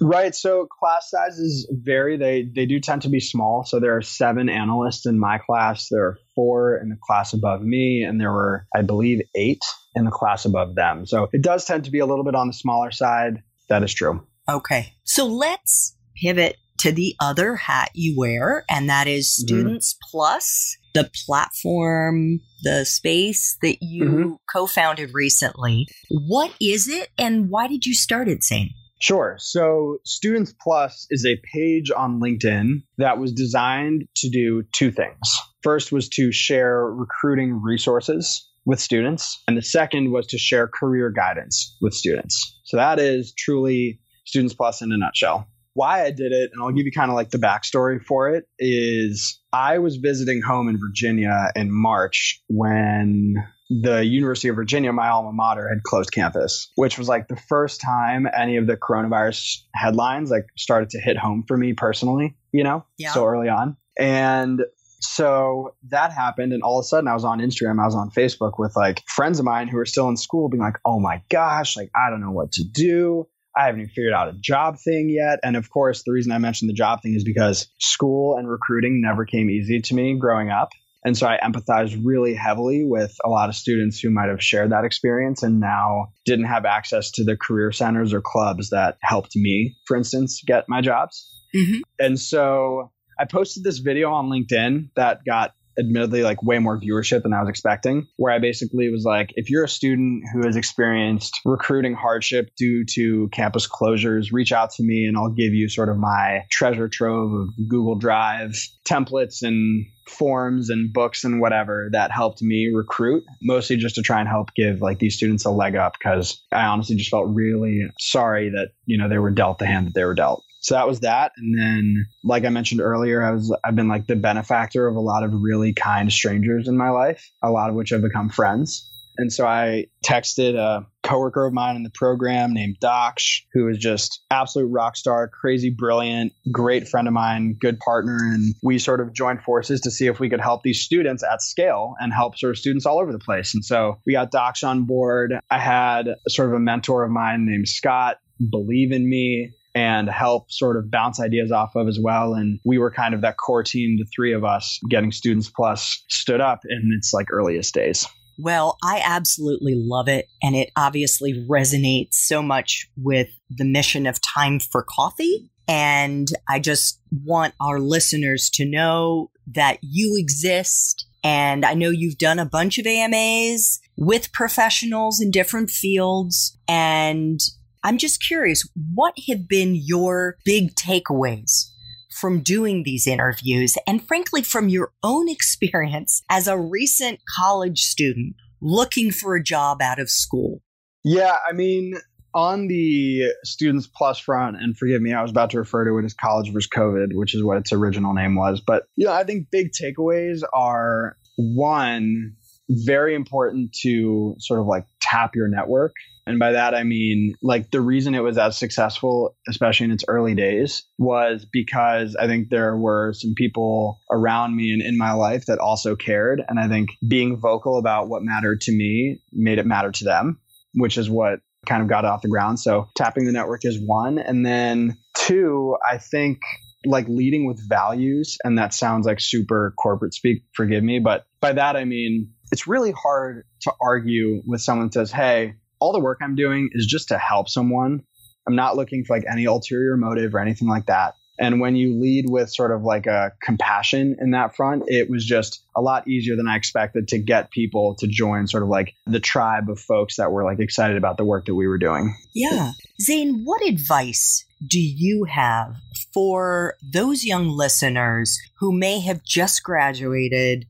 Right. 0.00 0.34
So 0.34 0.66
class 0.66 1.10
sizes 1.10 1.70
vary. 1.70 2.16
They 2.16 2.42
they 2.42 2.66
do 2.66 2.80
tend 2.80 3.02
to 3.02 3.08
be 3.08 3.20
small. 3.20 3.64
So 3.64 3.78
there 3.78 3.96
are 3.96 4.02
seven 4.02 4.48
analysts 4.48 5.06
in 5.06 5.18
my 5.18 5.38
class. 5.38 5.88
There 5.90 6.04
are 6.04 6.18
four 6.34 6.76
in 6.76 6.88
the 6.88 6.96
class 7.00 7.32
above 7.32 7.62
me, 7.62 8.02
and 8.02 8.20
there 8.20 8.32
were, 8.32 8.66
I 8.74 8.82
believe, 8.82 9.20
eight 9.36 9.62
in 9.94 10.04
the 10.04 10.10
class 10.10 10.44
above 10.44 10.74
them. 10.74 11.06
So 11.06 11.28
it 11.32 11.42
does 11.42 11.64
tend 11.64 11.84
to 11.84 11.90
be 11.90 12.00
a 12.00 12.06
little 12.06 12.24
bit 12.24 12.34
on 12.34 12.48
the 12.48 12.52
smaller 12.52 12.90
side. 12.90 13.42
That 13.68 13.82
is 13.82 13.94
true. 13.94 14.26
Okay. 14.48 14.92
So 15.04 15.26
let's 15.26 15.96
pivot 16.20 16.56
to 16.80 16.90
the 16.90 17.14
other 17.20 17.54
hat 17.54 17.90
you 17.94 18.14
wear, 18.18 18.64
and 18.68 18.88
that 18.88 19.06
is 19.06 19.28
mm-hmm. 19.28 19.46
Students 19.46 19.94
mm-hmm. 19.94 20.10
Plus, 20.10 20.76
the 20.94 21.10
platform, 21.26 22.40
the 22.62 22.84
space 22.84 23.56
that 23.62 23.78
you 23.82 24.04
mm-hmm. 24.04 24.32
co 24.52 24.66
founded 24.66 25.10
recently. 25.12 25.86
What 26.10 26.52
is 26.60 26.88
it, 26.88 27.10
and 27.18 27.48
why 27.50 27.68
did 27.68 27.86
you 27.86 27.94
start 27.94 28.28
it, 28.28 28.44
Zane? 28.44 28.70
Sure. 29.00 29.36
So, 29.40 29.98
Students 30.04 30.54
Plus 30.62 31.06
is 31.10 31.26
a 31.26 31.40
page 31.52 31.90
on 31.90 32.20
LinkedIn 32.20 32.82
that 32.98 33.18
was 33.18 33.32
designed 33.32 34.06
to 34.16 34.30
do 34.30 34.62
two 34.72 34.92
things. 34.92 35.18
First 35.62 35.90
was 35.90 36.08
to 36.10 36.30
share 36.30 36.84
recruiting 36.86 37.60
resources 37.60 38.48
with 38.64 38.78
students, 38.78 39.42
and 39.48 39.56
the 39.56 39.62
second 39.62 40.12
was 40.12 40.28
to 40.28 40.38
share 40.38 40.68
career 40.68 41.10
guidance 41.10 41.76
with 41.80 41.94
students. 41.94 42.60
So, 42.64 42.76
that 42.76 43.00
is 43.00 43.34
truly 43.36 43.98
Students 44.24 44.54
Plus 44.54 44.82
in 44.82 44.92
a 44.92 44.96
nutshell 44.96 45.48
why 45.74 46.04
I 46.04 46.10
did 46.10 46.32
it, 46.32 46.50
and 46.52 46.62
I'll 46.62 46.72
give 46.72 46.86
you 46.86 46.92
kind 46.92 47.10
of 47.10 47.14
like 47.14 47.30
the 47.30 47.38
backstory 47.38 48.02
for 48.02 48.30
it, 48.30 48.44
is 48.58 49.40
I 49.52 49.78
was 49.78 49.96
visiting 49.96 50.42
home 50.42 50.68
in 50.68 50.78
Virginia 50.78 51.50
in 51.56 51.72
March 51.72 52.42
when 52.48 53.34
the 53.70 54.04
University 54.04 54.48
of 54.48 54.56
Virginia, 54.56 54.92
my 54.92 55.08
alma 55.08 55.32
mater, 55.32 55.68
had 55.68 55.82
closed 55.82 56.12
campus, 56.12 56.70
which 56.74 56.98
was 56.98 57.08
like 57.08 57.28
the 57.28 57.40
first 57.48 57.80
time 57.80 58.28
any 58.36 58.56
of 58.56 58.66
the 58.66 58.76
coronavirus 58.76 59.58
headlines 59.74 60.30
like 60.30 60.46
started 60.58 60.90
to 60.90 61.00
hit 61.00 61.16
home 61.16 61.44
for 61.48 61.56
me 61.56 61.72
personally, 61.72 62.36
you 62.52 62.64
know, 62.64 62.84
yeah. 62.98 63.12
so 63.12 63.24
early 63.24 63.48
on. 63.48 63.76
And 63.98 64.62
so 65.02 65.74
that 65.88 66.12
happened 66.12 66.52
and 66.52 66.62
all 66.62 66.78
of 66.78 66.84
a 66.84 66.86
sudden 66.86 67.08
i 67.08 67.14
was 67.14 67.24
on 67.24 67.40
instagram 67.40 67.82
i 67.82 67.84
was 67.84 67.94
on 67.94 68.08
facebook 68.10 68.52
with 68.56 68.74
like 68.76 69.02
friends 69.08 69.40
of 69.40 69.44
mine 69.44 69.66
who 69.66 69.76
were 69.76 69.84
still 69.84 70.08
in 70.08 70.16
school 70.16 70.48
being 70.48 70.62
like 70.62 70.78
oh 70.84 71.00
my 71.00 71.20
gosh 71.28 71.76
like 71.76 71.90
i 71.96 72.08
don't 72.08 72.20
know 72.20 72.30
what 72.30 72.52
to 72.52 72.62
do 72.62 73.26
I 73.56 73.66
haven't 73.66 73.80
even 73.82 73.90
figured 73.90 74.12
out 74.12 74.28
a 74.28 74.32
job 74.32 74.78
thing 74.78 75.08
yet. 75.10 75.40
And 75.42 75.56
of 75.56 75.70
course, 75.70 76.02
the 76.04 76.12
reason 76.12 76.32
I 76.32 76.38
mentioned 76.38 76.68
the 76.68 76.74
job 76.74 77.02
thing 77.02 77.14
is 77.14 77.24
because 77.24 77.68
school 77.78 78.36
and 78.36 78.48
recruiting 78.48 79.00
never 79.02 79.24
came 79.24 79.50
easy 79.50 79.80
to 79.80 79.94
me 79.94 80.16
growing 80.18 80.50
up. 80.50 80.70
And 81.04 81.18
so 81.18 81.26
I 81.26 81.38
empathize 81.42 82.00
really 82.02 82.34
heavily 82.34 82.84
with 82.84 83.16
a 83.24 83.28
lot 83.28 83.48
of 83.48 83.56
students 83.56 83.98
who 83.98 84.10
might 84.10 84.28
have 84.28 84.42
shared 84.42 84.70
that 84.70 84.84
experience 84.84 85.42
and 85.42 85.58
now 85.58 86.12
didn't 86.24 86.44
have 86.44 86.64
access 86.64 87.10
to 87.12 87.24
the 87.24 87.36
career 87.36 87.72
centers 87.72 88.14
or 88.14 88.20
clubs 88.20 88.70
that 88.70 88.98
helped 89.02 89.34
me, 89.34 89.76
for 89.86 89.96
instance, 89.96 90.42
get 90.46 90.68
my 90.68 90.80
jobs. 90.80 91.28
Mm-hmm. 91.54 91.80
And 91.98 92.20
so 92.20 92.92
I 93.18 93.24
posted 93.24 93.64
this 93.64 93.78
video 93.78 94.12
on 94.12 94.30
LinkedIn 94.30 94.90
that 94.94 95.24
got 95.24 95.54
admittedly 95.78 96.22
like 96.22 96.42
way 96.42 96.58
more 96.58 96.78
viewership 96.78 97.22
than 97.22 97.32
I 97.32 97.40
was 97.40 97.48
expecting, 97.48 98.06
where 98.16 98.32
I 98.32 98.38
basically 98.38 98.90
was 98.90 99.04
like, 99.04 99.30
if 99.36 99.50
you're 99.50 99.64
a 99.64 99.68
student 99.68 100.24
who 100.32 100.44
has 100.44 100.56
experienced 100.56 101.40
recruiting 101.44 101.94
hardship 101.94 102.50
due 102.56 102.84
to 102.92 103.28
campus 103.32 103.68
closures, 103.68 104.32
reach 104.32 104.52
out 104.52 104.70
to 104.72 104.82
me 104.82 105.06
and 105.06 105.16
I'll 105.16 105.30
give 105.30 105.54
you 105.54 105.68
sort 105.68 105.88
of 105.88 105.96
my 105.96 106.44
treasure 106.50 106.88
trove 106.88 107.32
of 107.32 107.48
Google 107.68 107.96
Drive 107.96 108.56
templates 108.88 109.42
and 109.42 109.86
forms 110.08 110.68
and 110.68 110.92
books 110.92 111.24
and 111.24 111.40
whatever 111.40 111.88
that 111.92 112.10
helped 112.10 112.42
me 112.42 112.70
recruit, 112.74 113.24
mostly 113.40 113.76
just 113.76 113.94
to 113.94 114.02
try 114.02 114.20
and 114.20 114.28
help 114.28 114.54
give 114.54 114.80
like 114.80 114.98
these 114.98 115.16
students 115.16 115.44
a 115.44 115.50
leg 115.50 115.76
up 115.76 115.94
because 115.98 116.42
I 116.50 116.66
honestly 116.66 116.96
just 116.96 117.10
felt 117.10 117.28
really 117.28 117.82
sorry 117.98 118.50
that, 118.50 118.70
you 118.84 118.98
know, 118.98 119.08
they 119.08 119.18
were 119.18 119.30
dealt 119.30 119.58
the 119.58 119.66
hand 119.66 119.86
that 119.86 119.94
they 119.94 120.04
were 120.04 120.14
dealt. 120.14 120.44
So 120.62 120.74
that 120.74 120.86
was 120.86 121.00
that. 121.00 121.32
And 121.36 121.58
then, 121.58 122.06
like 122.24 122.44
I 122.44 122.48
mentioned 122.48 122.80
earlier, 122.80 123.22
I 123.22 123.32
was 123.32 123.54
I've 123.64 123.76
been 123.76 123.88
like 123.88 124.06
the 124.06 124.16
benefactor 124.16 124.86
of 124.86 124.96
a 124.96 125.00
lot 125.00 125.24
of 125.24 125.32
really 125.34 125.72
kind 125.72 126.10
strangers 126.10 126.68
in 126.68 126.76
my 126.76 126.90
life, 126.90 127.28
a 127.42 127.50
lot 127.50 127.68
of 127.68 127.74
which 127.74 127.90
have 127.90 128.02
become 128.02 128.30
friends. 128.30 128.88
And 129.18 129.30
so 129.30 129.46
I 129.46 129.86
texted 130.06 130.54
a 130.54 130.86
coworker 131.02 131.44
of 131.46 131.52
mine 131.52 131.76
in 131.76 131.82
the 131.82 131.90
program 131.90 132.54
named 132.54 132.78
Daksh, 132.82 133.42
who 133.52 133.68
is 133.68 133.76
just 133.76 134.22
absolute 134.30 134.68
rock 134.68 134.96
star, 134.96 135.28
crazy 135.28 135.68
brilliant, 135.68 136.32
great 136.50 136.88
friend 136.88 137.06
of 137.06 137.12
mine, 137.12 137.56
good 137.60 137.78
partner. 137.80 138.16
And 138.16 138.54
we 138.62 138.78
sort 138.78 139.00
of 139.00 139.12
joined 139.12 139.42
forces 139.42 139.82
to 139.82 139.90
see 139.90 140.06
if 140.06 140.18
we 140.18 140.30
could 140.30 140.40
help 140.40 140.62
these 140.62 140.80
students 140.80 141.22
at 141.22 141.42
scale 141.42 141.94
and 142.00 142.12
help 142.12 142.38
sort 142.38 142.52
of 142.52 142.58
students 142.58 142.86
all 142.86 143.00
over 143.00 143.12
the 143.12 143.18
place. 143.18 143.54
And 143.54 143.64
so 143.64 143.98
we 144.06 144.14
got 144.14 144.32
Daksh 144.32 144.66
on 144.66 144.84
board. 144.84 145.34
I 145.50 145.58
had 145.58 146.08
sort 146.28 146.48
of 146.48 146.54
a 146.54 146.60
mentor 146.60 147.04
of 147.04 147.10
mine 147.10 147.44
named 147.44 147.68
Scott 147.68 148.16
believe 148.50 148.92
in 148.92 149.08
me 149.08 149.52
and 149.74 150.08
help 150.08 150.50
sort 150.50 150.76
of 150.76 150.90
bounce 150.90 151.20
ideas 151.20 151.50
off 151.50 151.74
of 151.74 151.88
as 151.88 151.98
well. 152.00 152.34
And 152.34 152.60
we 152.64 152.78
were 152.78 152.90
kind 152.90 153.14
of 153.14 153.22
that 153.22 153.36
core 153.38 153.62
team, 153.62 153.96
the 153.98 154.06
three 154.14 154.32
of 154.32 154.44
us 154.44 154.78
getting 154.88 155.12
Students 155.12 155.48
Plus 155.48 156.04
stood 156.08 156.40
up 156.40 156.60
in 156.68 156.90
its 156.96 157.12
like 157.12 157.28
earliest 157.30 157.72
days. 157.74 158.06
Well, 158.38 158.76
I 158.82 159.02
absolutely 159.04 159.74
love 159.76 160.08
it. 160.08 160.26
And 160.42 160.56
it 160.56 160.70
obviously 160.76 161.46
resonates 161.48 162.14
so 162.14 162.42
much 162.42 162.88
with 162.96 163.28
the 163.50 163.64
mission 163.64 164.06
of 164.06 164.20
Time 164.20 164.58
for 164.58 164.84
Coffee. 164.88 165.50
And 165.68 166.28
I 166.48 166.58
just 166.58 167.00
want 167.24 167.54
our 167.60 167.78
listeners 167.78 168.50
to 168.54 168.64
know 168.64 169.30
that 169.54 169.78
you 169.82 170.16
exist. 170.18 171.06
And 171.22 171.64
I 171.64 171.74
know 171.74 171.90
you've 171.90 172.18
done 172.18 172.38
a 172.38 172.44
bunch 172.44 172.78
of 172.78 172.86
AMAs 172.86 173.80
with 173.96 174.32
professionals 174.32 175.20
in 175.20 175.30
different 175.30 175.70
fields. 175.70 176.58
And 176.66 177.38
I'm 177.84 177.98
just 177.98 178.22
curious, 178.22 178.68
what 178.94 179.14
have 179.28 179.48
been 179.48 179.74
your 179.74 180.36
big 180.44 180.74
takeaways 180.74 181.66
from 182.10 182.40
doing 182.40 182.82
these 182.84 183.06
interviews 183.06 183.76
and 183.86 184.06
frankly 184.06 184.42
from 184.42 184.68
your 184.68 184.92
own 185.02 185.28
experience 185.30 186.22
as 186.30 186.46
a 186.46 186.58
recent 186.58 187.20
college 187.36 187.82
student 187.82 188.36
looking 188.60 189.10
for 189.10 189.34
a 189.34 189.42
job 189.42 189.82
out 189.82 189.98
of 189.98 190.10
school? 190.10 190.62
Yeah, 191.04 191.36
I 191.48 191.52
mean, 191.52 191.94
on 192.34 192.68
the 192.68 193.24
Students 193.44 193.86
Plus 193.86 194.18
front, 194.18 194.56
and 194.56 194.76
forgive 194.76 195.02
me, 195.02 195.12
I 195.12 195.22
was 195.22 195.30
about 195.30 195.50
to 195.50 195.58
refer 195.58 195.84
to 195.84 195.98
it 195.98 196.04
as 196.04 196.14
College 196.14 196.52
versus 196.52 196.68
COVID, 196.68 197.14
which 197.14 197.34
is 197.34 197.42
what 197.42 197.58
its 197.58 197.72
original 197.72 198.14
name 198.14 198.36
was. 198.36 198.60
But 198.60 198.84
yeah, 198.96 199.12
I 199.12 199.24
think 199.24 199.50
big 199.50 199.72
takeaways 199.72 200.42
are 200.52 201.16
one, 201.36 202.34
very 202.70 203.14
important 203.14 203.74
to 203.82 204.36
sort 204.38 204.60
of 204.60 204.66
like 204.66 204.86
tap 205.00 205.34
your 205.34 205.48
network. 205.48 205.92
And 206.26 206.38
by 206.38 206.52
that, 206.52 206.74
I 206.74 206.84
mean, 206.84 207.34
like 207.42 207.70
the 207.70 207.80
reason 207.80 208.14
it 208.14 208.22
was 208.22 208.38
as 208.38 208.56
successful, 208.56 209.36
especially 209.48 209.84
in 209.84 209.90
its 209.90 210.04
early 210.06 210.34
days, 210.34 210.84
was 210.98 211.46
because 211.50 212.14
I 212.14 212.26
think 212.26 212.48
there 212.48 212.76
were 212.76 213.12
some 213.12 213.34
people 213.36 214.00
around 214.10 214.54
me 214.54 214.70
and 214.72 214.82
in 214.82 214.96
my 214.96 215.12
life 215.12 215.46
that 215.46 215.58
also 215.58 215.96
cared. 215.96 216.40
And 216.46 216.60
I 216.60 216.68
think 216.68 216.90
being 217.06 217.36
vocal 217.36 217.78
about 217.78 218.08
what 218.08 218.22
mattered 218.22 218.60
to 218.62 218.72
me 218.72 219.20
made 219.32 219.58
it 219.58 219.66
matter 219.66 219.90
to 219.90 220.04
them, 220.04 220.40
which 220.74 220.96
is 220.96 221.10
what 221.10 221.40
kind 221.66 221.82
of 221.82 221.88
got 221.88 222.04
off 222.04 222.22
the 222.22 222.28
ground. 222.28 222.60
So 222.60 222.88
tapping 222.96 223.24
the 223.24 223.32
network 223.32 223.64
is 223.64 223.80
one. 223.80 224.18
And 224.18 224.44
then 224.46 224.98
two, 225.16 225.76
I 225.88 225.98
think 225.98 226.40
like 226.84 227.06
leading 227.08 227.46
with 227.46 227.60
values. 227.68 228.38
And 228.44 228.58
that 228.58 228.74
sounds 228.74 229.06
like 229.06 229.20
super 229.20 229.72
corporate 229.76 230.14
speak, 230.14 230.44
forgive 230.54 230.82
me. 230.82 230.98
But 230.98 231.24
by 231.40 231.52
that, 231.52 231.76
I 231.76 231.84
mean, 231.84 232.32
it's 232.50 232.66
really 232.66 232.92
hard 232.92 233.44
to 233.62 233.72
argue 233.80 234.42
with 234.46 234.60
someone 234.60 234.88
that 234.88 234.94
says, 234.94 235.12
Hey, 235.12 235.54
all 235.82 235.92
the 235.92 235.98
work 235.98 236.18
I'm 236.22 236.36
doing 236.36 236.70
is 236.72 236.86
just 236.86 237.08
to 237.08 237.18
help 237.18 237.48
someone. 237.48 238.04
I'm 238.46 238.54
not 238.54 238.76
looking 238.76 239.04
for 239.04 239.16
like 239.16 239.24
any 239.28 239.46
ulterior 239.46 239.96
motive 239.96 240.32
or 240.32 240.38
anything 240.38 240.68
like 240.68 240.86
that. 240.86 241.16
And 241.40 241.60
when 241.60 241.74
you 241.74 241.98
lead 242.00 242.26
with 242.28 242.52
sort 242.52 242.70
of 242.70 242.82
like 242.82 243.06
a 243.06 243.32
compassion 243.42 244.16
in 244.20 244.30
that 244.30 244.54
front, 244.54 244.84
it 244.86 245.10
was 245.10 245.26
just 245.26 245.64
a 245.74 245.80
lot 245.80 246.06
easier 246.06 246.36
than 246.36 246.46
I 246.46 246.54
expected 246.54 247.08
to 247.08 247.18
get 247.18 247.50
people 247.50 247.96
to 247.96 248.06
join 248.06 248.46
sort 248.46 248.62
of 248.62 248.68
like 248.68 248.94
the 249.06 249.18
tribe 249.18 249.68
of 249.68 249.80
folks 249.80 250.16
that 250.16 250.30
were 250.30 250.44
like 250.44 250.60
excited 250.60 250.96
about 250.96 251.16
the 251.16 251.24
work 251.24 251.46
that 251.46 251.56
we 251.56 251.66
were 251.66 251.78
doing. 251.78 252.14
Yeah. 252.32 252.72
Zane, 253.00 253.42
what 253.42 253.66
advice 253.66 254.44
do 254.64 254.80
you 254.80 255.24
have 255.24 255.74
for 256.14 256.76
those 256.80 257.24
young 257.24 257.48
listeners 257.48 258.38
who 258.60 258.70
may 258.72 259.00
have 259.00 259.24
just 259.24 259.64
graduated 259.64 260.66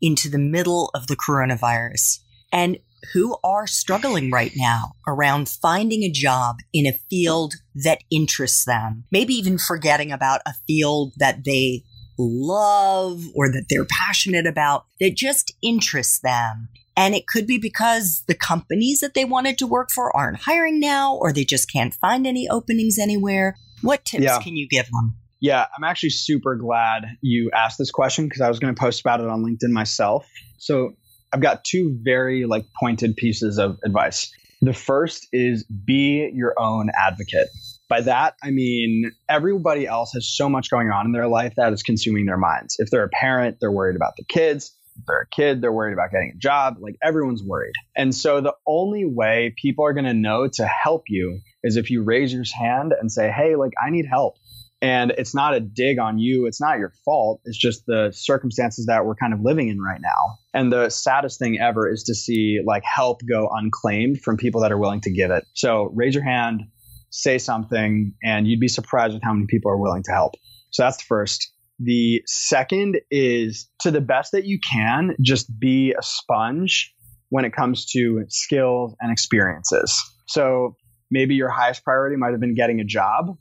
into 0.00 0.28
the 0.28 0.38
middle 0.38 0.90
of 0.92 1.06
the 1.06 1.16
coronavirus 1.16 2.18
and 2.52 2.78
who 3.12 3.36
are 3.44 3.66
struggling 3.66 4.30
right 4.30 4.52
now 4.56 4.92
around 5.06 5.48
finding 5.48 6.02
a 6.02 6.10
job 6.10 6.56
in 6.72 6.86
a 6.86 6.98
field 7.10 7.54
that 7.74 7.98
interests 8.10 8.64
them, 8.64 9.04
maybe 9.10 9.34
even 9.34 9.58
forgetting 9.58 10.12
about 10.12 10.40
a 10.46 10.54
field 10.66 11.12
that 11.18 11.44
they 11.44 11.84
love 12.18 13.22
or 13.34 13.48
that 13.50 13.66
they're 13.68 13.86
passionate 13.86 14.46
about 14.46 14.86
that 15.00 15.14
just 15.16 15.52
interests 15.62 16.20
them. 16.20 16.68
And 16.96 17.14
it 17.14 17.26
could 17.26 17.46
be 17.46 17.58
because 17.58 18.24
the 18.26 18.34
companies 18.34 19.00
that 19.00 19.14
they 19.14 19.24
wanted 19.24 19.58
to 19.58 19.66
work 19.66 19.90
for 19.90 20.14
aren't 20.16 20.40
hiring 20.40 20.80
now 20.80 21.14
or 21.14 21.32
they 21.32 21.44
just 21.44 21.70
can't 21.70 21.94
find 21.94 22.26
any 22.26 22.48
openings 22.48 22.98
anywhere. 22.98 23.56
What 23.82 24.04
tips 24.06 24.24
yeah. 24.24 24.38
can 24.40 24.56
you 24.56 24.66
give 24.66 24.86
them? 24.86 25.16
Yeah, 25.40 25.66
I'm 25.76 25.84
actually 25.84 26.10
super 26.10 26.56
glad 26.56 27.04
you 27.20 27.50
asked 27.54 27.76
this 27.76 27.90
question 27.90 28.24
because 28.26 28.40
I 28.40 28.48
was 28.48 28.58
going 28.58 28.74
to 28.74 28.80
post 28.80 29.00
about 29.00 29.20
it 29.20 29.28
on 29.28 29.44
LinkedIn 29.44 29.70
myself. 29.70 30.26
So 30.56 30.94
I've 31.36 31.42
got 31.42 31.64
two 31.64 31.98
very 32.00 32.46
like 32.46 32.64
pointed 32.80 33.14
pieces 33.14 33.58
of 33.58 33.78
advice. 33.84 34.32
The 34.62 34.72
first 34.72 35.28
is 35.34 35.64
be 35.64 36.30
your 36.32 36.54
own 36.58 36.88
advocate. 36.98 37.48
By 37.90 38.00
that, 38.00 38.36
I 38.42 38.52
mean 38.52 39.12
everybody 39.28 39.86
else 39.86 40.12
has 40.14 40.34
so 40.34 40.48
much 40.48 40.70
going 40.70 40.88
on 40.88 41.04
in 41.04 41.12
their 41.12 41.28
life 41.28 41.52
that 41.58 41.74
is 41.74 41.82
consuming 41.82 42.24
their 42.24 42.38
minds. 42.38 42.76
If 42.78 42.88
they're 42.88 43.04
a 43.04 43.10
parent, 43.10 43.58
they're 43.60 43.70
worried 43.70 43.96
about 43.96 44.16
the 44.16 44.24
kids. 44.24 44.74
If 44.96 45.04
they're 45.06 45.20
a 45.20 45.28
kid, 45.28 45.60
they're 45.60 45.74
worried 45.74 45.92
about 45.92 46.10
getting 46.10 46.32
a 46.34 46.38
job. 46.38 46.76
Like 46.80 46.94
everyone's 47.02 47.42
worried. 47.42 47.74
And 47.94 48.14
so 48.14 48.40
the 48.40 48.54
only 48.66 49.04
way 49.04 49.54
people 49.60 49.84
are 49.84 49.92
going 49.92 50.06
to 50.06 50.14
know 50.14 50.48
to 50.54 50.66
help 50.66 51.02
you 51.08 51.40
is 51.62 51.76
if 51.76 51.90
you 51.90 52.02
raise 52.02 52.32
your 52.32 52.44
hand 52.58 52.94
and 52.98 53.12
say, 53.12 53.30
Hey, 53.30 53.56
like 53.56 53.72
I 53.78 53.90
need 53.90 54.06
help. 54.10 54.36
And 54.80 55.10
it's 55.18 55.34
not 55.34 55.54
a 55.54 55.60
dig 55.60 55.98
on 55.98 56.18
you. 56.18 56.46
It's 56.46 56.62
not 56.62 56.78
your 56.78 56.92
fault. 57.04 57.40
It's 57.44 57.58
just 57.58 57.84
the 57.86 58.10
circumstances 58.14 58.86
that 58.86 59.04
we're 59.04 59.14
kind 59.14 59.34
of 59.34 59.40
living 59.42 59.68
in 59.68 59.80
right 59.80 60.00
now. 60.00 60.38
And 60.56 60.72
the 60.72 60.88
saddest 60.88 61.38
thing 61.38 61.58
ever 61.60 61.86
is 61.86 62.04
to 62.04 62.14
see 62.14 62.60
like 62.64 62.82
help 62.82 63.20
go 63.28 63.50
unclaimed 63.52 64.22
from 64.22 64.38
people 64.38 64.62
that 64.62 64.72
are 64.72 64.78
willing 64.78 65.02
to 65.02 65.12
give 65.12 65.30
it. 65.30 65.44
So 65.52 65.90
raise 65.94 66.14
your 66.14 66.24
hand, 66.24 66.62
say 67.10 67.36
something, 67.36 68.14
and 68.24 68.46
you'd 68.48 68.58
be 68.58 68.68
surprised 68.68 69.12
with 69.12 69.22
how 69.22 69.34
many 69.34 69.44
people 69.50 69.70
are 69.70 69.76
willing 69.76 70.02
to 70.04 70.12
help. 70.12 70.32
So 70.70 70.82
that's 70.82 70.96
the 70.96 71.04
first. 71.06 71.52
The 71.78 72.22
second 72.24 72.96
is 73.10 73.68
to 73.80 73.90
the 73.90 74.00
best 74.00 74.32
that 74.32 74.46
you 74.46 74.58
can, 74.58 75.14
just 75.20 75.46
be 75.60 75.92
a 75.92 76.02
sponge 76.02 76.94
when 77.28 77.44
it 77.44 77.52
comes 77.52 77.84
to 77.92 78.24
skills 78.28 78.96
and 78.98 79.12
experiences. 79.12 79.94
So 80.26 80.74
maybe 81.10 81.34
your 81.34 81.50
highest 81.50 81.84
priority 81.84 82.16
might 82.16 82.30
have 82.30 82.40
been 82.40 82.54
getting 82.54 82.80
a 82.80 82.84
job, 82.84 83.36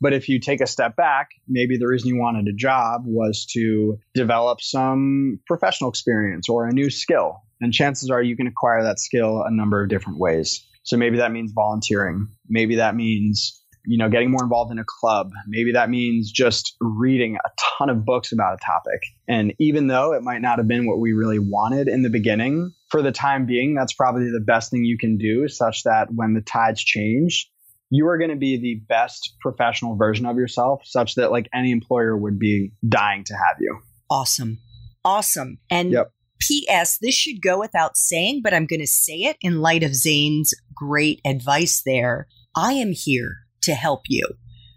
but 0.00 0.12
if 0.12 0.28
you 0.28 0.38
take 0.40 0.60
a 0.60 0.66
step 0.66 0.96
back, 0.96 1.28
maybe 1.48 1.76
the 1.76 1.86
reason 1.86 2.08
you 2.08 2.18
wanted 2.18 2.46
a 2.46 2.52
job 2.52 3.02
was 3.04 3.46
to 3.52 3.98
develop 4.14 4.60
some 4.60 5.40
professional 5.46 5.90
experience 5.90 6.48
or 6.48 6.66
a 6.66 6.72
new 6.72 6.90
skill. 6.90 7.42
And 7.60 7.72
chances 7.72 8.10
are 8.10 8.22
you 8.22 8.36
can 8.36 8.46
acquire 8.46 8.84
that 8.84 9.00
skill 9.00 9.42
a 9.44 9.50
number 9.50 9.82
of 9.82 9.88
different 9.88 10.18
ways. 10.18 10.64
So 10.84 10.96
maybe 10.96 11.18
that 11.18 11.32
means 11.32 11.52
volunteering. 11.52 12.28
Maybe 12.48 12.76
that 12.76 12.94
means, 12.94 13.60
you 13.84 13.98
know, 13.98 14.08
getting 14.08 14.30
more 14.30 14.42
involved 14.42 14.70
in 14.70 14.78
a 14.78 14.84
club. 14.86 15.32
Maybe 15.48 15.72
that 15.72 15.90
means 15.90 16.30
just 16.30 16.76
reading 16.80 17.36
a 17.36 17.48
ton 17.58 17.90
of 17.90 18.04
books 18.04 18.32
about 18.32 18.54
a 18.54 18.58
topic. 18.64 19.02
And 19.28 19.52
even 19.58 19.88
though 19.88 20.14
it 20.14 20.22
might 20.22 20.40
not 20.40 20.58
have 20.58 20.68
been 20.68 20.86
what 20.86 21.00
we 21.00 21.12
really 21.12 21.38
wanted 21.40 21.88
in 21.88 22.02
the 22.02 22.10
beginning, 22.10 22.72
for 22.88 23.02
the 23.02 23.12
time 23.12 23.44
being, 23.44 23.74
that's 23.74 23.92
probably 23.92 24.30
the 24.30 24.44
best 24.46 24.70
thing 24.70 24.84
you 24.84 24.96
can 24.96 25.18
do 25.18 25.48
such 25.48 25.82
that 25.82 26.08
when 26.14 26.34
the 26.34 26.40
tides 26.40 26.82
change, 26.82 27.50
you 27.90 28.06
are 28.08 28.18
going 28.18 28.30
to 28.30 28.36
be 28.36 28.58
the 28.58 28.82
best 28.88 29.34
professional 29.40 29.96
version 29.96 30.26
of 30.26 30.36
yourself 30.36 30.82
such 30.84 31.14
that 31.14 31.30
like 31.30 31.48
any 31.54 31.70
employer 31.70 32.16
would 32.16 32.38
be 32.38 32.72
dying 32.86 33.24
to 33.24 33.34
have 33.34 33.56
you. 33.60 33.78
Awesome. 34.10 34.58
Awesome. 35.04 35.58
And 35.70 35.92
yep. 35.92 36.12
P.S. 36.40 36.98
This 36.98 37.14
should 37.14 37.42
go 37.42 37.58
without 37.58 37.96
saying, 37.96 38.42
but 38.42 38.54
I'm 38.54 38.66
going 38.66 38.80
to 38.80 38.86
say 38.86 39.14
it 39.14 39.36
in 39.40 39.60
light 39.60 39.82
of 39.82 39.94
Zane's 39.94 40.54
great 40.74 41.20
advice 41.26 41.82
there. 41.84 42.28
I 42.56 42.74
am 42.74 42.92
here 42.92 43.38
to 43.62 43.74
help 43.74 44.02
you. 44.08 44.26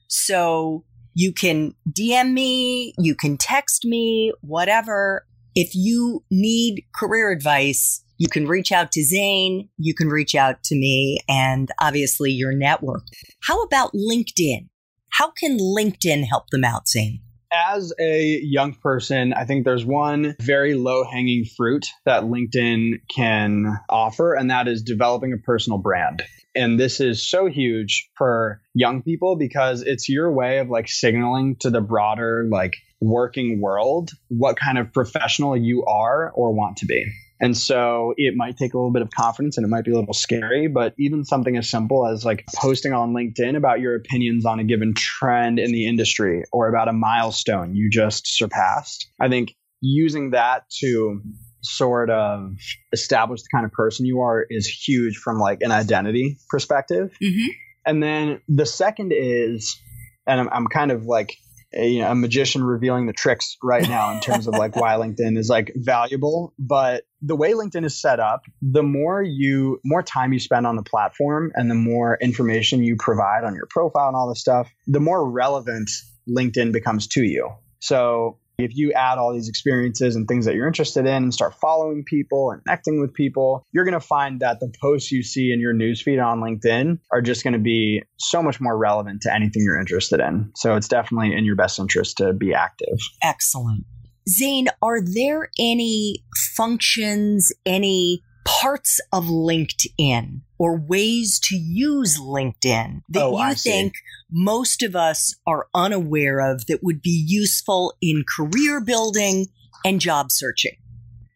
So 0.08 0.86
you 1.14 1.34
can 1.34 1.74
DM 1.90 2.34
me, 2.34 2.94
you 2.98 3.16
can 3.16 3.38
text 3.38 3.86
me, 3.86 4.34
whatever. 4.42 5.26
If 5.54 5.72
you 5.74 6.24
need 6.32 6.86
career 6.96 7.32
advice, 7.32 8.04
you 8.22 8.28
can 8.30 8.46
reach 8.46 8.72
out 8.72 8.92
to 8.92 9.04
Zane, 9.04 9.68
you 9.78 9.96
can 9.96 10.08
reach 10.08 10.36
out 10.36 10.62
to 10.66 10.76
me, 10.76 11.18
and 11.28 11.72
obviously 11.82 12.30
your 12.30 12.54
network. 12.54 13.02
How 13.42 13.64
about 13.64 13.94
LinkedIn? 13.94 14.70
How 15.10 15.32
can 15.32 15.58
LinkedIn 15.58 16.26
help 16.26 16.52
them 16.52 16.64
out, 16.64 16.88
Zane? 16.88 17.22
As 17.52 17.92
a 18.00 18.40
young 18.44 18.76
person, 18.76 19.34
I 19.34 19.46
think 19.46 19.66
there's 19.66 19.84
one 19.84 20.36
very 20.40 20.76
low 20.76 21.04
hanging 21.04 21.46
fruit 21.58 21.88
that 22.06 22.26
LinkedIn 22.26 23.00
can 23.10 23.80
offer, 23.90 24.36
and 24.36 24.52
that 24.52 24.68
is 24.68 24.84
developing 24.84 25.34
a 25.34 25.38
personal 25.38 25.80
brand. 25.80 26.22
And 26.54 26.80
this 26.80 27.00
is 27.00 27.28
so 27.28 27.48
huge 27.48 28.08
for 28.20 28.62
young 28.76 29.02
people 29.02 29.36
because 29.36 29.82
it's 29.82 30.08
your 30.08 30.32
way 30.32 30.60
of 30.60 30.70
like 30.70 30.90
signaling 30.90 31.56
to 31.62 31.72
the 31.72 31.82
broader, 31.82 32.46
like 32.48 32.76
working 33.00 33.60
world 33.60 34.12
what 34.28 34.58
kind 34.58 34.78
of 34.78 34.94
professional 34.94 35.58
you 35.58 35.84
are 35.86 36.32
or 36.36 36.54
want 36.54 36.78
to 36.78 36.86
be. 36.86 37.04
And 37.42 37.58
so 37.58 38.14
it 38.18 38.36
might 38.38 38.56
take 38.56 38.76
a 38.76 38.78
little 38.78 38.92
bit 38.92 39.02
of 39.02 39.10
confidence 39.10 39.58
and 39.58 39.66
it 39.66 39.68
might 39.68 39.84
be 39.84 39.92
a 39.92 39.96
little 39.96 40.14
scary, 40.14 40.68
but 40.68 40.94
even 41.00 41.26
something 41.26 41.58
as 41.58 41.68
simple 41.68 42.06
as 42.06 42.24
like 42.24 42.46
posting 42.56 42.94
on 42.94 43.14
LinkedIn 43.14 43.58
about 43.58 43.80
your 43.80 43.96
opinions 43.96 44.46
on 44.46 44.60
a 44.60 44.64
given 44.64 44.94
trend 44.94 45.58
in 45.58 45.72
the 45.72 45.88
industry 45.88 46.44
or 46.52 46.70
about 46.70 46.88
a 46.88 46.94
milestone 46.94 47.76
you 47.76 47.90
just 47.90 48.28
surpassed. 48.28 49.12
I 49.20 49.28
think 49.28 49.56
using 49.82 50.32
that 50.32 50.70
to 50.82 51.22
sort 51.64 52.12
of 52.12 52.54
establish 52.94 53.42
the 53.42 53.50
kind 53.52 53.66
of 53.66 53.72
person 53.72 54.06
you 54.06 54.22
are 54.22 54.46
is 54.48 54.68
huge 54.68 55.18
from 55.18 55.40
like 55.40 55.62
an 55.62 55.72
identity 55.72 56.38
perspective. 56.48 57.12
Mm-hmm. 57.22 57.48
And 57.88 58.04
then 58.04 58.42
the 58.48 58.68
second 58.68 59.14
is, 59.16 59.82
and 60.28 60.42
I'm, 60.42 60.50
I'm 60.52 60.68
kind 60.68 60.92
of 60.92 61.06
like 61.06 61.36
a, 61.74 61.88
you 61.88 62.02
know, 62.02 62.12
a 62.12 62.16
magician 62.16 62.64
revealing 62.64 63.08
the 63.08 63.14
tricks 63.14 63.58
right 63.64 63.88
now 63.88 64.12
in 64.12 64.20
terms 64.20 64.48
of 64.48 64.54
like 64.54 64.76
why 64.76 64.92
LinkedIn 64.98 65.38
is 65.38 65.50
like 65.50 65.72
valuable. 65.76 66.54
But 66.60 67.04
the 67.22 67.36
way 67.36 67.54
LinkedIn 67.54 67.86
is 67.86 68.00
set 68.00 68.20
up, 68.20 68.44
the 68.62 68.84
more 68.84 69.22
you, 69.22 69.80
more 69.86 70.04
time 70.04 70.34
you 70.34 70.40
spend 70.40 70.66
on 70.66 70.76
the 70.76 70.84
platform 70.84 71.52
and 71.56 71.70
the 71.70 71.76
more 71.76 72.18
information 72.22 72.84
you 72.84 72.96
provide 72.98 73.44
on 73.44 73.56
your 73.56 73.68
profile 73.70 74.08
and 74.08 74.16
all 74.16 74.30
this 74.30 74.40
stuff, 74.40 74.72
the 74.88 75.00
more 75.00 75.30
relevant 75.30 75.90
LinkedIn 76.30 76.72
becomes 76.72 77.08
to 77.08 77.24
you. 77.24 77.50
So 77.80 78.38
if 78.58 78.76
you 78.76 78.94
add 78.94 79.18
all 79.18 79.34
these 79.34 79.50
experiences 79.50 80.16
and 80.16 80.28
things 80.28 80.46
that 80.46 80.56
you're 80.56 80.68
interested 80.68 81.06
in 81.06 81.24
and 81.24 81.34
start 81.34 81.56
following 81.56 82.04
people 82.04 82.52
and 82.52 82.64
connecting 82.64 83.02
with 83.02 83.14
people, 83.14 83.64
you're 83.72 83.86
going 83.86 83.94
to 83.94 84.00
find 84.00 84.42
that 84.42 84.60
the 84.60 84.72
posts 84.82 85.12
you 85.12 85.24
see 85.24 85.52
in 85.52 85.60
your 85.60 85.74
newsfeed 85.74 86.24
on 86.24 86.42
LinkedIn 86.42 87.00
are 87.12 87.22
just 87.22 87.44
going 87.44 87.54
to 87.54 87.60
be 87.60 88.04
so 88.18 88.44
much 88.44 88.62
more 88.62 88.78
relevant 88.78 89.22
to 89.24 89.34
anything 89.34 89.64
you're 89.64 89.80
interested 89.80 90.20
in. 90.20 90.52
So 90.56 90.76
it's 90.76 90.88
definitely 90.88 91.36
in 91.36 91.46
your 91.46 91.56
best 91.56 91.80
interest 91.80 92.18
to 92.18 92.34
be 92.34 92.54
active. 92.54 93.00
Excellent. 93.24 93.86
Zane, 94.28 94.68
are 94.82 95.02
there 95.02 95.50
any 95.60 96.24
functions, 96.56 97.52
any 97.66 98.24
parts 98.46 99.00
of 99.12 99.26
LinkedIn 99.26 100.42
or 100.58 100.80
ways 100.80 101.40
to 101.44 101.56
use 101.56 102.20
LinkedIn 102.20 103.02
that 103.10 103.24
oh, 103.24 103.32
you 103.32 103.38
I 103.38 103.54
think 103.54 103.96
see. 103.96 104.02
most 104.30 104.84
of 104.84 104.96
us 104.96 105.36
are 105.48 105.68
unaware 105.74 106.40
of 106.40 106.66
that 106.68 106.84
would 106.84 107.02
be 107.02 107.24
useful 107.28 107.94
in 108.02 108.24
career 108.38 108.82
building 108.82 109.48
and 109.86 110.00
job 110.00 110.32
searching? 110.32 110.78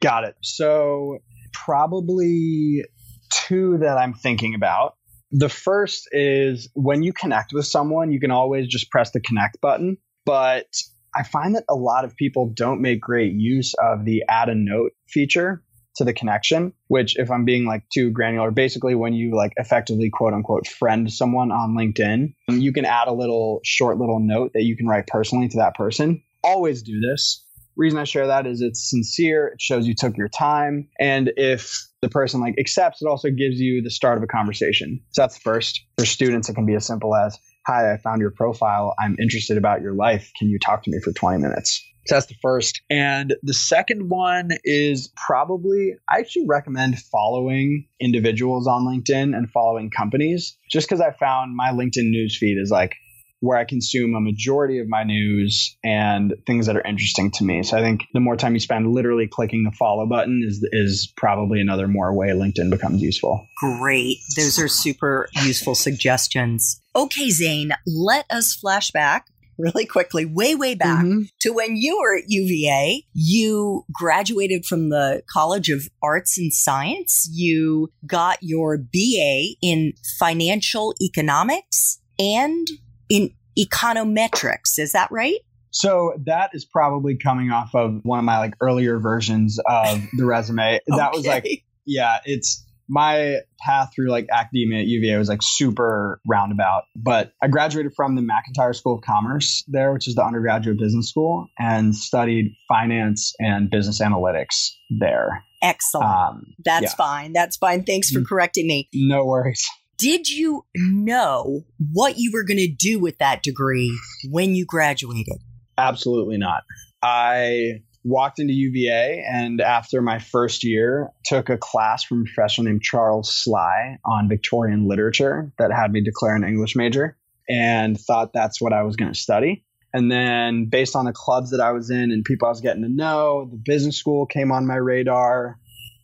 Got 0.01 0.25
it. 0.25 0.35
So, 0.41 1.19
probably 1.53 2.83
two 3.31 3.77
that 3.79 3.97
I'm 3.97 4.13
thinking 4.13 4.53
about. 4.55 4.95
The 5.31 5.49
first 5.49 6.07
is 6.11 6.69
when 6.75 7.03
you 7.03 7.11
connect 7.11 7.51
with 7.53 7.65
someone, 7.65 8.11
you 8.11 8.19
can 8.19 8.31
always 8.31 8.67
just 8.67 8.91
press 8.91 9.11
the 9.11 9.19
connect 9.19 9.59
button. 9.59 9.97
But 10.25 10.67
I 11.15 11.23
find 11.23 11.55
that 11.55 11.63
a 11.69 11.75
lot 11.75 12.03
of 12.03 12.15
people 12.15 12.51
don't 12.53 12.81
make 12.81 12.99
great 12.99 13.33
use 13.33 13.73
of 13.75 14.03
the 14.05 14.23
add 14.27 14.49
a 14.49 14.55
note 14.55 14.91
feature 15.07 15.63
to 15.95 16.03
the 16.03 16.13
connection, 16.13 16.73
which 16.87 17.17
if 17.17 17.31
I'm 17.31 17.45
being 17.45 17.65
like 17.65 17.83
too 17.93 18.11
granular, 18.11 18.51
basically 18.51 18.95
when 18.95 19.13
you 19.13 19.35
like 19.35 19.53
effectively 19.55 20.09
quote 20.11 20.33
unquote 20.33 20.67
friend 20.67 21.11
someone 21.11 21.51
on 21.51 21.75
LinkedIn, 21.77 22.33
you 22.49 22.73
can 22.73 22.85
add 22.85 23.07
a 23.07 23.13
little 23.13 23.61
short 23.63 23.97
little 23.97 24.19
note 24.19 24.51
that 24.53 24.63
you 24.63 24.75
can 24.75 24.87
write 24.87 25.07
personally 25.07 25.47
to 25.47 25.57
that 25.57 25.75
person. 25.75 26.21
Always 26.43 26.83
do 26.83 26.99
this. 26.99 27.43
Reason 27.77 27.99
I 27.99 28.03
share 28.03 28.27
that 28.27 28.45
is 28.45 28.61
it's 28.61 28.89
sincere. 28.89 29.47
It 29.47 29.61
shows 29.61 29.87
you 29.87 29.95
took 29.97 30.17
your 30.17 30.29
time. 30.29 30.89
And 30.99 31.31
if 31.35 31.73
the 32.01 32.09
person 32.09 32.39
like 32.39 32.55
accepts, 32.59 33.01
it 33.01 33.07
also 33.07 33.29
gives 33.29 33.59
you 33.59 33.81
the 33.81 33.89
start 33.89 34.17
of 34.17 34.23
a 34.23 34.27
conversation. 34.27 35.01
So 35.11 35.23
that's 35.23 35.37
first. 35.37 35.81
For 35.97 36.05
students, 36.05 36.49
it 36.49 36.53
can 36.53 36.65
be 36.65 36.75
as 36.75 36.85
simple 36.85 37.15
as, 37.15 37.37
Hi, 37.67 37.93
I 37.93 37.97
found 37.97 38.21
your 38.21 38.31
profile. 38.31 38.93
I'm 38.99 39.15
interested 39.19 39.57
about 39.57 39.81
your 39.81 39.93
life. 39.93 40.31
Can 40.37 40.49
you 40.49 40.59
talk 40.59 40.83
to 40.83 40.91
me 40.91 40.99
for 41.03 41.11
20 41.11 41.41
minutes? 41.41 41.83
So 42.05 42.15
that's 42.15 42.27
the 42.27 42.35
first. 42.39 42.81
And 42.91 43.35
the 43.41 43.53
second 43.53 44.09
one 44.09 44.49
is 44.63 45.11
probably, 45.25 45.95
I 46.07 46.19
actually 46.19 46.45
recommend 46.47 46.99
following 46.99 47.87
individuals 47.99 48.67
on 48.67 48.85
LinkedIn 48.85 49.35
and 49.35 49.49
following 49.49 49.89
companies 49.89 50.55
just 50.69 50.87
because 50.87 51.01
I 51.01 51.11
found 51.11 51.55
my 51.55 51.71
LinkedIn 51.71 52.13
newsfeed 52.13 52.61
is 52.61 52.69
like 52.69 52.95
where 53.39 53.57
I 53.57 53.65
consume 53.65 54.15
a 54.15 54.21
majority 54.21 54.79
of 54.79 54.87
my 54.87 55.03
news 55.03 55.77
and 55.83 56.33
things 56.47 56.65
that 56.67 56.75
are 56.75 56.81
interesting 56.81 57.31
to 57.31 57.43
me. 57.43 57.63
So 57.63 57.77
I 57.77 57.81
think 57.81 58.05
the 58.13 58.19
more 58.19 58.35
time 58.35 58.53
you 58.53 58.59
spend 58.59 58.91
literally 58.91 59.27
clicking 59.27 59.63
the 59.63 59.71
follow 59.71 60.05
button 60.05 60.43
is 60.45 60.67
is 60.71 61.11
probably 61.17 61.59
another 61.59 61.87
more 61.87 62.13
way 62.13 62.27
LinkedIn 62.29 62.69
becomes 62.69 63.01
useful. 63.01 63.45
Great. 63.59 64.17
Those 64.35 64.59
are 64.59 64.67
super 64.67 65.27
useful 65.43 65.75
suggestions. 65.75 66.81
Okay, 66.95 67.29
Zane, 67.29 67.71
let 67.85 68.25
us 68.29 68.55
flash 68.55 68.91
back 68.91 69.27
really 69.57 69.85
quickly, 69.85 70.25
way, 70.25 70.55
way 70.55 70.75
back 70.75 71.05
mm-hmm. 71.05 71.23
to 71.41 71.51
when 71.51 71.75
you 71.75 71.99
were 71.99 72.17
at 72.17 72.25
UVA. 72.27 73.03
You 73.13 73.85
graduated 73.91 74.65
from 74.65 74.89
the 74.89 75.23
College 75.29 75.69
of 75.69 75.87
Arts 76.01 76.37
and 76.37 76.53
Science. 76.53 77.29
You 77.31 77.91
got 78.05 78.37
your 78.41 78.77
BA 78.77 79.55
in 79.61 79.93
financial 80.19 80.93
economics 81.01 81.99
and 82.19 82.67
in 83.09 83.31
econometrics. 83.57 84.77
Is 84.77 84.91
that 84.93 85.09
right? 85.11 85.39
So 85.71 86.13
that 86.25 86.51
is 86.53 86.63
probably 86.63 87.17
coming 87.17 87.51
off 87.51 87.75
of 87.75 87.99
one 88.03 88.19
of 88.19 88.25
my 88.25 88.39
like 88.39 88.53
earlier 88.61 88.97
versions 88.97 89.59
of 89.65 90.01
the 90.13 90.25
resume. 90.25 90.75
okay. 90.75 90.79
That 90.87 91.11
was 91.11 91.25
like, 91.25 91.45
yeah, 91.85 92.19
it's 92.23 92.65
my 92.87 93.37
path 93.59 93.91
through 93.93 94.09
like 94.09 94.27
academia 94.31 94.81
at 94.81 94.85
UVA 94.85 95.17
was 95.17 95.27
like 95.27 95.41
super 95.41 96.19
roundabout. 96.27 96.83
But 96.95 97.33
I 97.41 97.47
graduated 97.47 97.93
from 97.95 98.15
the 98.15 98.21
McIntire 98.21 98.75
School 98.75 98.95
of 98.95 99.01
Commerce 99.01 99.63
there, 99.67 99.91
which 99.91 100.07
is 100.07 100.15
the 100.15 100.23
undergraduate 100.23 100.77
business 100.77 101.09
school, 101.09 101.47
and 101.59 101.95
studied 101.95 102.55
finance 102.67 103.33
and 103.39 103.69
business 103.69 104.01
analytics 104.01 104.69
there. 104.99 105.43
Excellent. 105.61 106.07
Um, 106.07 106.53
That's 106.63 106.83
yeah. 106.83 106.95
fine. 106.95 107.33
That's 107.33 107.57
fine. 107.57 107.83
Thanks 107.83 108.11
for 108.11 108.19
mm. 108.19 108.27
correcting 108.27 108.67
me. 108.67 108.87
No 108.93 109.25
worries. 109.25 109.67
Did 109.97 110.29
you 110.29 110.65
know 110.75 111.61
what 111.91 112.17
you 112.17 112.31
were 112.33 112.43
going 112.43 112.57
to 112.57 112.67
do 112.67 112.99
with 112.99 113.17
that 113.19 113.43
degree 113.43 113.97
when 114.29 114.55
you 114.55 114.65
graduated? 114.65 115.37
Absolutely 115.77 116.37
not. 116.37 116.63
I 117.01 117.83
walked 118.03 118.39
into 118.39 118.53
UVA 118.53 119.25
and 119.27 119.61
after 119.61 120.01
my 120.01 120.19
first 120.19 120.63
year 120.63 121.09
took 121.25 121.49
a 121.49 121.57
class 121.57 122.03
from 122.03 122.21
a 122.21 122.23
professor 122.25 122.61
named 122.61 122.81
Charles 122.81 123.35
Sly 123.35 123.97
on 124.05 124.29
Victorian 124.29 124.87
literature 124.87 125.51
that 125.57 125.71
had 125.71 125.91
me 125.91 126.01
declare 126.01 126.35
an 126.35 126.43
English 126.43 126.75
major 126.75 127.17
and 127.49 127.99
thought 127.99 128.31
that's 128.33 128.61
what 128.61 128.73
I 128.73 128.83
was 128.83 128.95
going 128.95 129.11
to 129.11 129.19
study. 129.19 129.65
And 129.93 130.11
then 130.11 130.65
based 130.65 130.95
on 130.95 131.05
the 131.05 131.13
clubs 131.13 131.51
that 131.51 131.61
I 131.61 131.71
was 131.71 131.89
in 131.89 132.11
and 132.11 132.23
people 132.25 132.47
I 132.47 132.51
was 132.51 132.61
getting 132.61 132.83
to 132.83 132.89
know, 132.89 133.47
the 133.49 133.57
business 133.57 133.97
school 133.97 134.25
came 134.25 134.51
on 134.51 134.67
my 134.67 134.75
radar. 134.75 135.57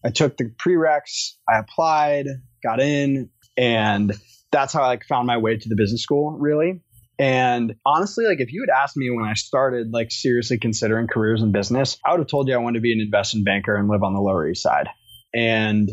I 0.03 0.09
took 0.09 0.37
the 0.37 0.45
prereqs, 0.45 1.33
I 1.47 1.59
applied, 1.59 2.25
got 2.63 2.79
in, 2.79 3.29
and 3.57 4.13
that's 4.51 4.73
how 4.73 4.83
I 4.83 4.87
like 4.87 5.05
found 5.05 5.27
my 5.27 5.37
way 5.37 5.57
to 5.57 5.69
the 5.69 5.75
business 5.75 6.01
school 6.01 6.37
really. 6.39 6.81
And 7.19 7.75
honestly, 7.85 8.25
like 8.25 8.39
if 8.39 8.51
you 8.51 8.65
had 8.67 8.75
asked 8.75 8.97
me 8.97 9.09
when 9.11 9.25
I 9.25 9.35
started 9.35 9.91
like 9.91 10.11
seriously 10.11 10.57
considering 10.57 11.07
careers 11.07 11.43
in 11.43 11.51
business, 11.51 11.97
I 12.03 12.11
would 12.11 12.19
have 12.19 12.27
told 12.27 12.47
you 12.47 12.55
I 12.55 12.57
wanted 12.57 12.79
to 12.79 12.81
be 12.81 12.93
an 12.93 12.99
investment 12.99 13.45
banker 13.45 13.75
and 13.75 13.87
live 13.87 14.03
on 14.03 14.13
the 14.13 14.19
Lower 14.19 14.49
East 14.49 14.63
Side. 14.63 14.87
And 15.33 15.89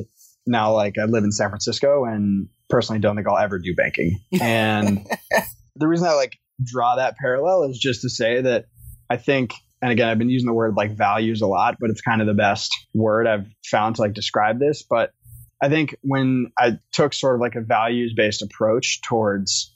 now 0.46 0.72
like 0.72 0.96
I 0.98 1.04
live 1.04 1.24
in 1.24 1.32
San 1.32 1.50
Francisco 1.50 2.04
and 2.04 2.48
personally 2.70 3.00
don't 3.00 3.16
think 3.16 3.28
I'll 3.28 3.36
ever 3.36 3.58
do 3.58 3.74
banking. 3.74 4.18
And 4.40 5.06
the 5.76 5.86
reason 5.86 6.06
I 6.06 6.14
like 6.14 6.38
draw 6.64 6.96
that 6.96 7.16
parallel 7.16 7.64
is 7.64 7.78
just 7.78 8.02
to 8.02 8.10
say 8.10 8.40
that 8.40 8.64
I 9.10 9.16
think 9.16 9.52
and 9.80 9.92
again 9.92 10.08
I've 10.08 10.18
been 10.18 10.30
using 10.30 10.46
the 10.46 10.54
word 10.54 10.74
like 10.76 10.96
values 10.96 11.42
a 11.42 11.46
lot, 11.46 11.76
but 11.78 11.90
it's 11.90 12.00
kind 12.00 12.20
of 12.20 12.26
the 12.26 12.34
best 12.34 12.74
word 12.94 13.26
I've 13.26 13.46
found 13.64 13.96
to 13.96 14.02
like 14.02 14.14
describe 14.14 14.58
this, 14.58 14.82
but 14.82 15.12
I 15.62 15.68
think 15.68 15.96
when 16.02 16.52
I 16.58 16.78
took 16.92 17.12
sort 17.12 17.34
of 17.34 17.40
like 17.40 17.56
a 17.56 17.60
values 17.60 18.12
based 18.16 18.42
approach 18.42 19.00
towards 19.02 19.74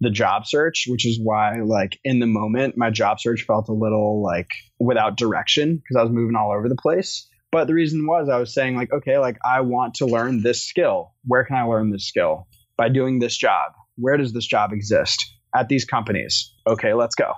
the 0.00 0.10
job 0.10 0.46
search, 0.46 0.84
which 0.86 1.06
is 1.06 1.18
why 1.20 1.60
like 1.60 1.98
in 2.04 2.20
the 2.20 2.26
moment 2.26 2.76
my 2.76 2.90
job 2.90 3.20
search 3.20 3.42
felt 3.42 3.68
a 3.68 3.72
little 3.72 4.22
like 4.22 4.50
without 4.78 5.16
direction 5.16 5.76
because 5.76 5.96
I 5.96 6.02
was 6.02 6.12
moving 6.12 6.36
all 6.36 6.52
over 6.52 6.68
the 6.68 6.76
place. 6.76 7.28
But 7.50 7.66
the 7.66 7.74
reason 7.74 8.06
was 8.06 8.28
I 8.28 8.38
was 8.38 8.52
saying 8.52 8.76
like, 8.76 8.92
okay, 8.92 9.18
like 9.18 9.38
I 9.44 9.60
want 9.60 9.94
to 9.94 10.06
learn 10.06 10.42
this 10.42 10.66
skill. 10.66 11.14
Where 11.24 11.44
can 11.44 11.56
I 11.56 11.62
learn 11.62 11.90
this 11.90 12.06
skill? 12.06 12.48
By 12.76 12.88
doing 12.88 13.20
this 13.20 13.36
job. 13.36 13.72
Where 13.96 14.16
does 14.16 14.32
this 14.32 14.46
job 14.46 14.72
exist? 14.72 15.24
At 15.56 15.68
these 15.68 15.84
companies. 15.84 16.52
Okay, 16.66 16.94
let's 16.94 17.14
go. 17.14 17.32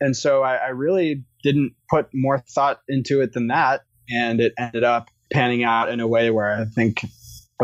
And 0.00 0.16
so 0.16 0.42
I, 0.42 0.56
I 0.56 0.68
really 0.70 1.24
didn't 1.44 1.74
put 1.88 2.08
more 2.12 2.38
thought 2.38 2.80
into 2.88 3.20
it 3.20 3.32
than 3.32 3.46
that. 3.48 3.82
And 4.10 4.40
it 4.40 4.52
ended 4.58 4.82
up 4.82 5.08
panning 5.32 5.62
out 5.62 5.88
in 5.88 6.00
a 6.00 6.08
way 6.08 6.30
where 6.30 6.52
I 6.52 6.64
think 6.64 7.04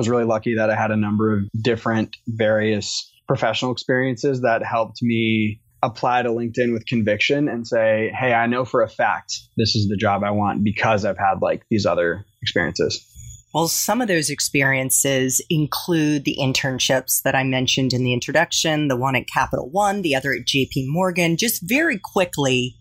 was 0.01 0.09
really 0.09 0.25
lucky 0.25 0.55
that 0.55 0.71
I 0.71 0.77
had 0.77 0.91
a 0.91 0.97
number 0.97 1.37
of 1.37 1.45
different 1.61 2.17
various 2.27 3.13
professional 3.29 3.71
experiences 3.71 4.41
that 4.41 4.65
helped 4.65 5.03
me 5.03 5.61
apply 5.83 6.23
to 6.23 6.31
LinkedIn 6.31 6.73
with 6.73 6.87
conviction 6.87 7.49
and 7.49 7.67
say, 7.67 8.11
hey, 8.19 8.33
I 8.33 8.47
know 8.47 8.65
for 8.65 8.81
a 8.81 8.89
fact 8.89 9.41
this 9.59 9.77
is 9.77 9.89
the 9.89 9.99
job 9.99 10.25
I 10.25 10.31
want 10.31 10.65
because 10.65 11.05
I've 11.05 11.19
had 11.19 11.43
like 11.43 11.65
these 11.69 11.85
other 11.85 12.25
experiences. 12.41 13.07
Well, 13.53 13.69
some 13.69 14.01
of 14.01 14.09
those 14.09 14.31
experiences 14.31 15.45
include 15.51 16.25
the 16.25 16.39
internships 16.41 17.21
that 17.23 17.35
I 17.35 17.45
mentioned 17.45 17.93
in 17.93 18.03
the 18.03 18.15
introduction, 18.15 18.89
the 18.89 18.97
one 18.97 19.17
at 19.17 19.29
Capital 19.29 19.69
One, 19.69 20.01
the 20.01 20.15
other 20.15 20.33
at 20.33 20.47
JP 20.47 20.87
Morgan. 20.87 21.37
Just 21.37 21.61
very 21.63 21.99
quickly, 22.03 22.75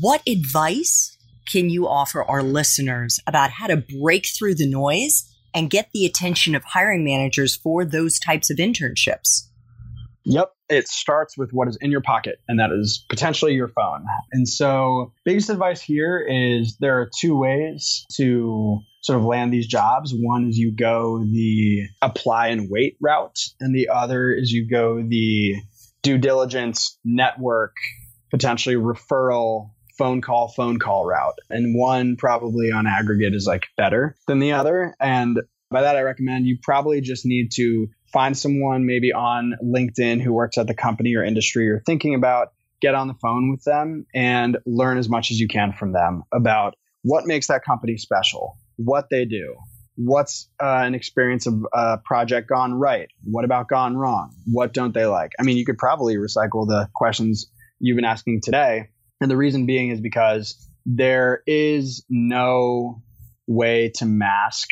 what 0.00 0.22
advice 0.26 1.18
can 1.46 1.68
you 1.68 1.86
offer 1.86 2.24
our 2.24 2.42
listeners 2.42 3.20
about 3.26 3.50
how 3.50 3.66
to 3.66 3.84
break 4.00 4.26
through 4.26 4.54
the 4.54 4.70
noise 4.70 5.30
and 5.54 5.70
get 5.70 5.88
the 5.94 6.04
attention 6.04 6.54
of 6.54 6.64
hiring 6.64 7.04
managers 7.04 7.56
for 7.56 7.84
those 7.84 8.18
types 8.18 8.50
of 8.50 8.58
internships? 8.58 9.48
Yep. 10.24 10.52
It 10.70 10.88
starts 10.88 11.36
with 11.36 11.52
what 11.52 11.68
is 11.68 11.76
in 11.80 11.90
your 11.90 12.00
pocket, 12.00 12.40
and 12.48 12.58
that 12.58 12.70
is 12.72 13.04
potentially 13.10 13.52
your 13.52 13.68
phone. 13.68 14.06
And 14.32 14.48
so, 14.48 15.12
biggest 15.24 15.50
advice 15.50 15.82
here 15.82 16.18
is 16.18 16.78
there 16.80 16.98
are 16.98 17.10
two 17.20 17.36
ways 17.36 18.06
to 18.14 18.80
sort 19.02 19.18
of 19.18 19.24
land 19.26 19.52
these 19.52 19.66
jobs. 19.66 20.14
One 20.16 20.48
is 20.48 20.56
you 20.56 20.72
go 20.72 21.22
the 21.22 21.86
apply 22.00 22.48
and 22.48 22.70
wait 22.70 22.96
route, 23.02 23.38
and 23.60 23.74
the 23.74 23.90
other 23.90 24.32
is 24.32 24.50
you 24.50 24.66
go 24.66 25.02
the 25.06 25.56
due 26.02 26.16
diligence, 26.16 26.98
network, 27.04 27.76
potentially 28.30 28.76
referral, 28.76 29.70
phone 29.98 30.20
call, 30.20 30.48
phone 30.48 30.78
call 30.78 31.04
route. 31.04 31.38
And 31.50 31.78
one 31.78 32.16
probably 32.16 32.72
on 32.72 32.86
aggregate 32.86 33.34
is 33.34 33.46
like 33.46 33.66
better 33.76 34.16
than 34.26 34.38
the 34.38 34.52
other. 34.52 34.94
And 35.00 35.40
by 35.70 35.82
that, 35.82 35.96
I 35.96 36.02
recommend 36.02 36.46
you 36.46 36.58
probably 36.62 37.00
just 37.00 37.26
need 37.26 37.50
to 37.52 37.88
find 38.12 38.36
someone 38.36 38.86
maybe 38.86 39.12
on 39.12 39.54
LinkedIn 39.62 40.20
who 40.20 40.32
works 40.32 40.56
at 40.56 40.66
the 40.66 40.74
company 40.74 41.16
or 41.16 41.24
industry 41.24 41.64
you're 41.64 41.80
thinking 41.80 42.14
about, 42.14 42.52
get 42.80 42.94
on 42.94 43.08
the 43.08 43.14
phone 43.14 43.50
with 43.50 43.64
them 43.64 44.06
and 44.14 44.58
learn 44.66 44.98
as 44.98 45.08
much 45.08 45.30
as 45.30 45.40
you 45.40 45.48
can 45.48 45.72
from 45.72 45.92
them 45.92 46.22
about 46.32 46.76
what 47.02 47.26
makes 47.26 47.48
that 47.48 47.64
company 47.64 47.96
special, 47.96 48.56
what 48.76 49.08
they 49.10 49.24
do, 49.24 49.56
what's 49.96 50.48
uh, 50.62 50.82
an 50.84 50.94
experience 50.94 51.46
of 51.46 51.66
a 51.72 51.98
project 51.98 52.48
gone 52.48 52.74
right, 52.74 53.08
what 53.24 53.44
about 53.44 53.68
gone 53.68 53.96
wrong, 53.96 54.34
what 54.46 54.72
don't 54.72 54.94
they 54.94 55.06
like. 55.06 55.32
I 55.38 55.42
mean, 55.42 55.56
you 55.56 55.64
could 55.64 55.78
probably 55.78 56.16
recycle 56.16 56.66
the 56.66 56.88
questions 56.94 57.46
you've 57.78 57.96
been 57.96 58.04
asking 58.04 58.40
today. 58.42 58.88
And 59.20 59.30
the 59.30 59.36
reason 59.36 59.66
being 59.66 59.90
is 59.90 60.00
because 60.00 60.56
there 60.86 61.42
is 61.46 62.04
no 62.08 63.02
way 63.46 63.92
to 63.96 64.06
mask 64.06 64.68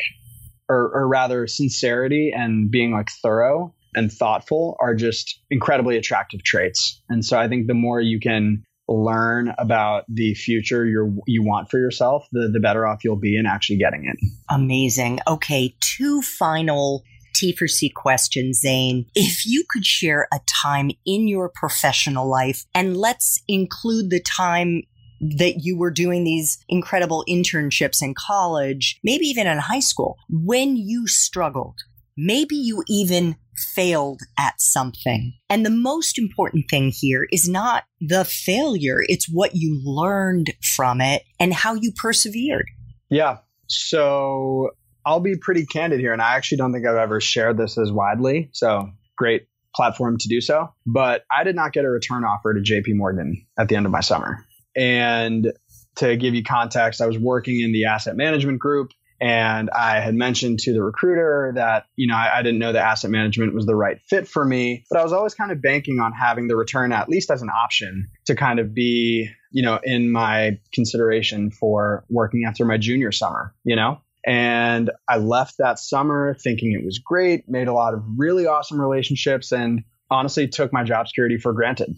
or, 0.69 0.91
or 0.93 1.07
rather 1.07 1.47
sincerity 1.47 2.31
and 2.35 2.69
being 2.69 2.91
like 2.91 3.09
thorough 3.21 3.73
and 3.95 4.11
thoughtful 4.11 4.77
are 4.79 4.95
just 4.95 5.39
incredibly 5.49 5.97
attractive 5.97 6.43
traits. 6.43 7.01
And 7.09 7.23
so 7.23 7.37
I 7.37 7.47
think 7.47 7.67
the 7.67 7.73
more 7.73 8.01
you 8.01 8.19
can 8.19 8.63
learn 8.87 9.53
about 9.57 10.03
the 10.09 10.33
future 10.33 10.85
you 10.85 11.21
you 11.25 11.43
want 11.43 11.69
for 11.69 11.79
yourself, 11.79 12.27
the 12.31 12.49
the 12.51 12.59
better 12.59 12.85
off 12.85 13.03
you'll 13.03 13.15
be 13.15 13.37
in 13.37 13.45
actually 13.45 13.77
getting 13.77 14.05
it. 14.05 14.17
Amazing. 14.49 15.19
Okay, 15.27 15.75
two 15.79 16.21
final 16.21 17.03
T 17.33 17.53
for 17.53 17.67
C 17.67 17.89
question, 17.89 18.53
Zane. 18.53 19.05
If 19.15 19.45
you 19.45 19.65
could 19.69 19.85
share 19.85 20.27
a 20.33 20.39
time 20.63 20.91
in 21.05 21.27
your 21.27 21.49
professional 21.49 22.29
life, 22.29 22.65
and 22.73 22.97
let's 22.97 23.41
include 23.47 24.09
the 24.09 24.21
time 24.21 24.83
that 25.21 25.61
you 25.61 25.77
were 25.77 25.91
doing 25.91 26.23
these 26.23 26.57
incredible 26.67 27.23
internships 27.29 28.01
in 28.01 28.13
college, 28.13 28.99
maybe 29.03 29.25
even 29.25 29.47
in 29.47 29.57
high 29.57 29.79
school, 29.79 30.17
when 30.29 30.75
you 30.75 31.07
struggled. 31.07 31.79
Maybe 32.15 32.55
you 32.55 32.83
even 32.87 33.37
failed 33.75 34.21
at 34.37 34.59
something. 34.59 35.33
And 35.49 35.65
the 35.65 35.71
most 35.71 36.19
important 36.19 36.65
thing 36.69 36.91
here 36.93 37.27
is 37.31 37.47
not 37.47 37.83
the 37.99 38.25
failure, 38.25 38.99
it's 39.07 39.27
what 39.29 39.55
you 39.55 39.81
learned 39.83 40.53
from 40.75 41.01
it 41.01 41.23
and 41.39 41.53
how 41.53 41.73
you 41.73 41.91
persevered. 41.95 42.65
Yeah. 43.09 43.37
So 43.67 44.71
I'll 45.05 45.19
be 45.19 45.35
pretty 45.37 45.65
candid 45.65 45.99
here, 45.99 46.13
and 46.13 46.21
I 46.21 46.35
actually 46.35 46.57
don't 46.57 46.73
think 46.73 46.87
I've 46.87 46.95
ever 46.95 47.19
shared 47.19 47.57
this 47.57 47.77
as 47.77 47.91
widely. 47.91 48.49
So 48.53 48.89
great 49.17 49.47
platform 49.75 50.17
to 50.17 50.27
do 50.27 50.41
so. 50.41 50.73
But 50.85 51.23
I 51.31 51.43
did 51.43 51.55
not 51.55 51.73
get 51.73 51.85
a 51.85 51.89
return 51.89 52.23
offer 52.23 52.53
to 52.53 52.59
JP 52.59 52.95
Morgan 52.95 53.45
at 53.57 53.69
the 53.69 53.75
end 53.75 53.85
of 53.85 53.91
my 53.91 54.01
summer. 54.01 54.45
And 54.75 55.51
to 55.95 56.15
give 56.15 56.33
you 56.33 56.43
context, 56.43 57.01
I 57.01 57.07
was 57.07 57.17
working 57.17 57.59
in 57.59 57.71
the 57.71 57.85
asset 57.85 58.15
management 58.15 58.59
group 58.59 58.91
and 59.21 59.69
I 59.69 59.99
had 59.99 60.15
mentioned 60.15 60.59
to 60.61 60.73
the 60.73 60.83
recruiter 60.83 61.53
that, 61.55 61.85
you 61.95 62.07
know, 62.07 62.15
I, 62.15 62.39
I, 62.39 62.41
didn't 62.41 62.59
know 62.59 62.73
that 62.73 62.83
asset 62.83 63.09
management 63.09 63.53
was 63.53 63.65
the 63.65 63.75
right 63.75 64.01
fit 64.09 64.27
for 64.27 64.43
me, 64.43 64.83
but 64.89 64.99
I 64.99 65.03
was 65.03 65.13
always 65.13 65.33
kind 65.33 65.51
of 65.51 65.61
banking 65.61 65.99
on 65.99 66.11
having 66.11 66.47
the 66.47 66.57
return 66.57 66.91
at 66.91 67.07
least 67.07 67.31
as 67.31 67.41
an 67.41 67.49
option 67.49 68.09
to 68.25 68.35
kind 68.35 68.59
of 68.59 68.73
be, 68.73 69.29
you 69.51 69.63
know, 69.63 69.79
in 69.81 70.11
my 70.11 70.59
consideration 70.73 71.51
for 71.51 72.03
working 72.09 72.43
after 72.45 72.65
my 72.65 72.77
junior 72.77 73.11
summer, 73.13 73.53
you 73.63 73.75
know? 73.75 74.01
And 74.25 74.91
I 75.09 75.17
left 75.17 75.55
that 75.59 75.79
summer 75.79 76.35
thinking 76.41 76.71
it 76.71 76.85
was 76.85 76.99
great, 76.99 77.49
made 77.49 77.67
a 77.67 77.73
lot 77.73 77.93
of 77.93 78.03
really 78.17 78.45
awesome 78.45 78.79
relationships, 78.79 79.51
and 79.51 79.83
honestly 80.09 80.47
took 80.47 80.71
my 80.71 80.83
job 80.83 81.07
security 81.07 81.37
for 81.37 81.53
granted. 81.53 81.95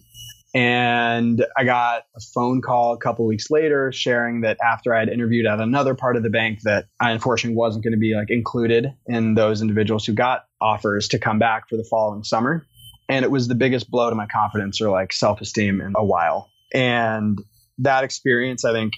And 0.56 1.46
I 1.58 1.66
got 1.66 2.04
a 2.16 2.22
phone 2.34 2.62
call 2.62 2.94
a 2.94 2.98
couple 2.98 3.26
weeks 3.26 3.52
later 3.52 3.92
sharing 3.92 4.42
that 4.42 4.58
after 4.64 4.96
I 4.96 5.00
had 5.00 5.10
interviewed 5.10 5.46
at 5.46 5.60
another 5.60 5.96
part 5.96 6.16
of 6.16 6.24
the 6.24 6.30
bank 6.30 6.62
that 6.64 6.86
I 6.98 7.12
unfortunately 7.12 7.58
wasn't 7.58 7.84
going 7.84 7.92
to 7.92 8.00
be 8.00 8.16
like 8.16 8.30
included 8.30 8.94
in 9.06 9.36
those 9.36 9.62
individuals 9.62 10.06
who 10.06 10.14
got 10.14 10.46
offers 10.62 11.10
to 11.10 11.20
come 11.20 11.40
back 11.40 11.68
for 11.68 11.76
the 11.76 11.84
following 11.84 12.24
summer. 12.24 12.66
And 13.10 13.26
it 13.26 13.32
was 13.32 13.50
the 13.50 13.56
biggest 13.56 13.92
blow 13.92 14.10
to 14.10 14.16
my 14.16 14.28
confidence 14.28 14.80
or 14.80 14.90
like 14.90 15.12
self-esteem 15.12 15.82
in 15.82 15.94
a 15.96 16.06
while. 16.06 16.50
And 16.74 17.38
that 17.80 18.06
experience, 18.06 18.64
I 18.64 18.72
think, 18.72 18.94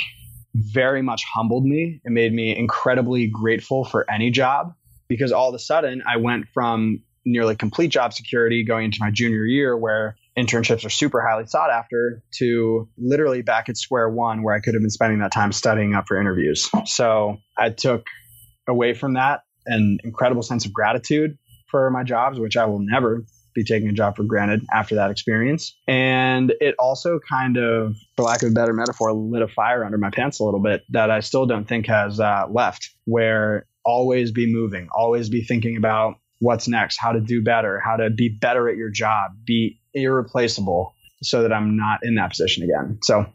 very 0.57 1.01
much 1.01 1.23
humbled 1.33 1.65
me. 1.65 2.01
It 2.03 2.11
made 2.11 2.33
me 2.33 2.55
incredibly 2.55 3.27
grateful 3.27 3.85
for 3.85 4.09
any 4.09 4.31
job 4.31 4.73
because 5.07 5.31
all 5.31 5.49
of 5.49 5.55
a 5.55 5.59
sudden 5.59 6.03
I 6.07 6.17
went 6.17 6.47
from 6.53 7.03
nearly 7.25 7.55
complete 7.55 7.89
job 7.89 8.13
security 8.13 8.63
going 8.63 8.85
into 8.85 8.97
my 8.99 9.11
junior 9.11 9.45
year 9.45 9.77
where 9.77 10.15
internships 10.37 10.85
are 10.85 10.89
super 10.89 11.21
highly 11.21 11.45
sought 11.45 11.69
after 11.69 12.23
to 12.31 12.87
literally 12.97 13.41
back 13.41 13.69
at 13.69 13.77
square 13.77 14.09
one 14.09 14.43
where 14.43 14.55
I 14.55 14.59
could 14.59 14.73
have 14.73 14.81
been 14.81 14.89
spending 14.89 15.19
that 15.19 15.31
time 15.31 15.51
studying 15.51 15.93
up 15.93 16.07
for 16.07 16.19
interviews. 16.19 16.69
So 16.85 17.37
I 17.57 17.69
took 17.69 18.05
away 18.67 18.93
from 18.93 19.13
that 19.13 19.41
an 19.65 19.99
incredible 20.03 20.43
sense 20.43 20.65
of 20.65 20.73
gratitude 20.73 21.37
for 21.69 21.89
my 21.91 22.03
jobs, 22.03 22.39
which 22.39 22.55
I 22.55 22.65
will 22.65 22.79
never 22.79 23.25
be 23.57 23.63
taking 23.63 23.89
a 23.89 23.93
job 23.93 24.15
for 24.15 24.23
granted 24.23 24.63
after 24.71 24.95
that 24.95 25.09
experience. 25.09 25.75
And 25.87 26.53
it 26.61 26.75
also 26.77 27.19
kind 27.27 27.57
of, 27.57 27.95
for 28.15 28.23
lack 28.23 28.43
of 28.43 28.51
a 28.51 28.53
better 28.53 28.71
metaphor, 28.71 29.11
lit 29.11 29.41
a 29.41 29.47
fire 29.47 29.83
under 29.83 29.97
my 29.97 30.11
pants 30.11 30.39
a 30.39 30.43
little 30.43 30.61
bit 30.61 30.83
that 30.91 31.09
I 31.09 31.21
still 31.21 31.47
don't 31.47 31.67
think 31.67 31.87
has 31.87 32.19
uh, 32.19 32.45
left, 32.49 32.91
where 33.05 33.65
always 33.83 34.31
be 34.31 34.51
moving, 34.51 34.89
always 34.95 35.27
be 35.27 35.43
thinking 35.43 35.75
about 35.75 36.15
what's 36.39 36.67
next, 36.67 36.97
how 36.97 37.13
to 37.13 37.19
do 37.19 37.41
better, 37.41 37.81
how 37.83 37.95
to 37.95 38.11
be 38.11 38.29
better 38.29 38.69
at 38.69 38.77
your 38.77 38.91
job, 38.91 39.31
be 39.43 39.81
irreplaceable 39.93 40.93
so 41.23 41.41
that 41.41 41.51
I'm 41.51 41.75
not 41.75 42.01
in 42.03 42.15
that 42.15 42.29
position 42.29 42.63
again. 42.63 42.99
So 43.01 43.25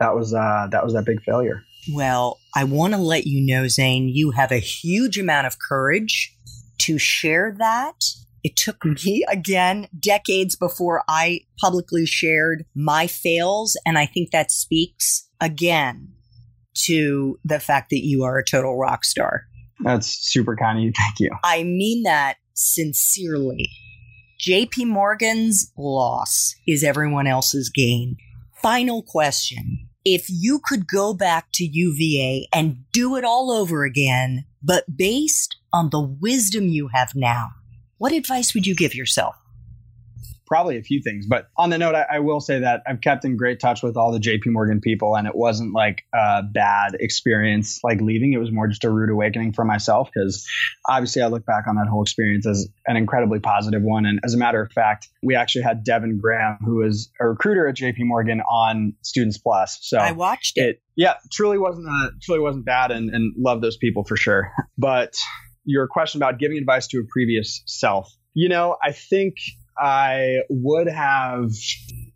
that 0.00 0.16
was 0.16 0.34
uh, 0.34 0.66
that 0.72 0.84
was 0.84 0.94
that 0.94 1.04
big 1.04 1.22
failure. 1.22 1.62
Well, 1.94 2.38
I 2.56 2.64
want 2.64 2.94
to 2.94 2.98
let 2.98 3.26
you 3.26 3.46
know, 3.46 3.68
Zane, 3.68 4.08
you 4.08 4.32
have 4.32 4.50
a 4.50 4.58
huge 4.58 5.18
amount 5.18 5.46
of 5.46 5.56
courage 5.60 6.36
to 6.78 6.98
share 6.98 7.54
that. 7.58 7.94
It 8.44 8.56
took 8.56 8.84
me 8.84 9.24
again 9.28 9.88
decades 9.98 10.56
before 10.56 11.02
I 11.08 11.40
publicly 11.60 12.06
shared 12.06 12.64
my 12.74 13.06
fails. 13.06 13.76
And 13.84 13.98
I 13.98 14.06
think 14.06 14.30
that 14.30 14.50
speaks 14.50 15.28
again 15.40 16.12
to 16.86 17.38
the 17.44 17.60
fact 17.60 17.90
that 17.90 18.04
you 18.04 18.24
are 18.24 18.38
a 18.38 18.44
total 18.44 18.76
rock 18.76 19.04
star. 19.04 19.44
That's 19.80 20.06
super 20.06 20.56
kind 20.56 20.78
of 20.78 20.84
you. 20.84 20.92
Thank 20.96 21.20
you. 21.20 21.30
I 21.44 21.62
mean 21.64 22.04
that 22.04 22.36
sincerely. 22.54 23.70
JP 24.40 24.86
Morgan's 24.86 25.72
loss 25.76 26.54
is 26.66 26.84
everyone 26.84 27.26
else's 27.26 27.70
gain. 27.70 28.16
Final 28.62 29.02
question. 29.02 29.88
If 30.04 30.26
you 30.28 30.60
could 30.64 30.86
go 30.86 31.12
back 31.12 31.48
to 31.54 31.64
UVA 31.64 32.48
and 32.52 32.84
do 32.92 33.16
it 33.16 33.24
all 33.24 33.50
over 33.50 33.84
again, 33.84 34.44
but 34.62 34.84
based 34.96 35.56
on 35.72 35.90
the 35.90 36.00
wisdom 36.00 36.68
you 36.68 36.88
have 36.94 37.12
now, 37.14 37.50
what 37.98 38.12
advice 38.12 38.54
would 38.54 38.66
you 38.66 38.74
give 38.74 38.94
yourself? 38.94 39.36
probably 40.48 40.78
a 40.78 40.82
few 40.82 41.00
things. 41.00 41.26
But 41.26 41.48
on 41.56 41.70
the 41.70 41.78
note, 41.78 41.94
I, 41.94 42.06
I, 42.10 42.18
will 42.20 42.40
say 42.40 42.58
that 42.60 42.82
I've 42.86 43.00
kept 43.00 43.24
in 43.24 43.36
great 43.36 43.60
touch 43.60 43.82
with 43.82 43.96
all 43.96 44.10
the 44.10 44.18
JP 44.18 44.46
Morgan 44.46 44.80
people, 44.80 45.14
and 45.14 45.28
it 45.28 45.36
wasn't 45.36 45.74
like 45.74 46.04
a 46.12 46.42
bad 46.42 46.96
experience 46.98 47.78
like 47.84 48.00
leaving. 48.00 48.32
It 48.32 48.38
was 48.38 48.50
more 48.50 48.66
just 48.66 48.82
a 48.82 48.90
rude 48.90 49.10
awakening 49.10 49.52
for 49.52 49.64
myself 49.64 50.10
because 50.12 50.44
obviously 50.88 51.22
I 51.22 51.26
look 51.26 51.44
back 51.44 51.64
on 51.68 51.76
that 51.76 51.86
whole 51.86 52.02
experience 52.02 52.46
as 52.46 52.68
an 52.86 52.96
incredibly 52.96 53.38
positive 53.38 53.82
one. 53.82 54.06
And 54.06 54.18
as 54.24 54.34
a 54.34 54.38
matter 54.38 54.60
of 54.60 54.72
fact, 54.72 55.08
we 55.22 55.36
actually 55.36 55.62
had 55.62 55.84
Devin 55.84 56.18
Graham, 56.20 56.58
who 56.64 56.82
is 56.82 57.10
a 57.20 57.28
recruiter 57.28 57.68
at 57.68 57.76
JP 57.76 57.98
Morgan 58.00 58.40
on 58.40 58.94
Students 59.02 59.38
Plus. 59.38 59.78
So 59.82 59.98
I 59.98 60.12
watched 60.12 60.56
it. 60.56 60.62
it 60.62 60.82
yeah, 60.96 61.14
truly 61.30 61.58
wasn't 61.58 61.86
a, 61.86 62.10
truly 62.22 62.40
wasn't 62.40 62.64
bad, 62.64 62.90
and, 62.90 63.10
and 63.10 63.34
love 63.38 63.60
those 63.60 63.76
people 63.76 64.04
for 64.04 64.16
sure. 64.16 64.50
But 64.76 65.14
your 65.68 65.86
question 65.86 66.18
about 66.18 66.38
giving 66.38 66.56
advice 66.56 66.86
to 66.88 66.98
a 66.98 67.04
previous 67.04 67.62
self, 67.66 68.10
you 68.32 68.48
know, 68.48 68.76
I 68.82 68.92
think 68.92 69.34
I 69.78 70.38
would 70.48 70.88
have 70.88 71.50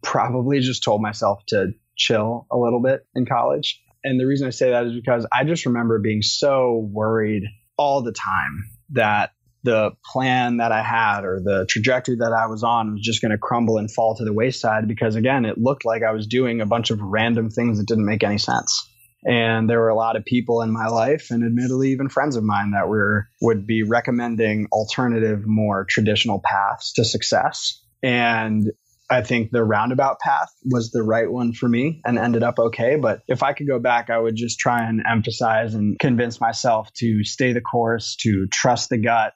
probably 0.02 0.60
just 0.60 0.82
told 0.82 1.02
myself 1.02 1.44
to 1.48 1.72
chill 1.94 2.46
a 2.50 2.56
little 2.56 2.80
bit 2.80 3.06
in 3.14 3.26
college. 3.26 3.80
And 4.02 4.18
the 4.18 4.26
reason 4.26 4.46
I 4.46 4.50
say 4.50 4.70
that 4.70 4.86
is 4.86 4.94
because 4.94 5.26
I 5.30 5.44
just 5.44 5.66
remember 5.66 5.98
being 5.98 6.22
so 6.22 6.88
worried 6.90 7.44
all 7.76 8.02
the 8.02 8.12
time 8.12 8.64
that 8.90 9.32
the 9.64 9.92
plan 10.10 10.56
that 10.56 10.72
I 10.72 10.82
had 10.82 11.24
or 11.24 11.40
the 11.44 11.66
trajectory 11.68 12.16
that 12.16 12.32
I 12.32 12.46
was 12.46 12.64
on 12.64 12.94
was 12.94 13.02
just 13.02 13.20
going 13.20 13.30
to 13.32 13.38
crumble 13.38 13.76
and 13.76 13.90
fall 13.90 14.16
to 14.16 14.24
the 14.24 14.32
wayside 14.32 14.88
because, 14.88 15.14
again, 15.14 15.44
it 15.44 15.58
looked 15.58 15.84
like 15.84 16.02
I 16.02 16.12
was 16.12 16.26
doing 16.26 16.60
a 16.62 16.66
bunch 16.66 16.90
of 16.90 17.00
random 17.00 17.50
things 17.50 17.78
that 17.78 17.86
didn't 17.86 18.06
make 18.06 18.24
any 18.24 18.38
sense. 18.38 18.88
And 19.24 19.70
there 19.70 19.78
were 19.78 19.88
a 19.88 19.94
lot 19.94 20.16
of 20.16 20.24
people 20.24 20.62
in 20.62 20.72
my 20.72 20.88
life, 20.88 21.30
and 21.30 21.44
admittedly, 21.44 21.90
even 21.92 22.08
friends 22.08 22.36
of 22.36 22.42
mine 22.42 22.72
that 22.72 22.88
were 22.88 23.28
would 23.40 23.66
be 23.66 23.84
recommending 23.84 24.66
alternative, 24.72 25.46
more 25.46 25.84
traditional 25.88 26.40
paths 26.44 26.92
to 26.94 27.04
success. 27.04 27.80
And 28.02 28.72
I 29.08 29.22
think 29.22 29.50
the 29.50 29.62
roundabout 29.62 30.18
path 30.20 30.48
was 30.64 30.90
the 30.90 31.02
right 31.02 31.30
one 31.30 31.52
for 31.52 31.68
me 31.68 32.00
and 32.04 32.18
ended 32.18 32.42
up 32.42 32.58
okay. 32.58 32.96
But 32.96 33.20
if 33.28 33.42
I 33.42 33.52
could 33.52 33.68
go 33.68 33.78
back, 33.78 34.10
I 34.10 34.18
would 34.18 34.36
just 34.36 34.58
try 34.58 34.88
and 34.88 35.02
emphasize 35.08 35.74
and 35.74 35.98
convince 35.98 36.40
myself 36.40 36.92
to 36.94 37.22
stay 37.22 37.52
the 37.52 37.60
course, 37.60 38.16
to 38.22 38.46
trust 38.48 38.88
the 38.88 38.98
gut, 38.98 39.34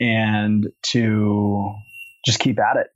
and 0.00 0.68
to 0.84 1.74
just 2.24 2.38
keep 2.38 2.58
at 2.58 2.78
it. 2.78 2.86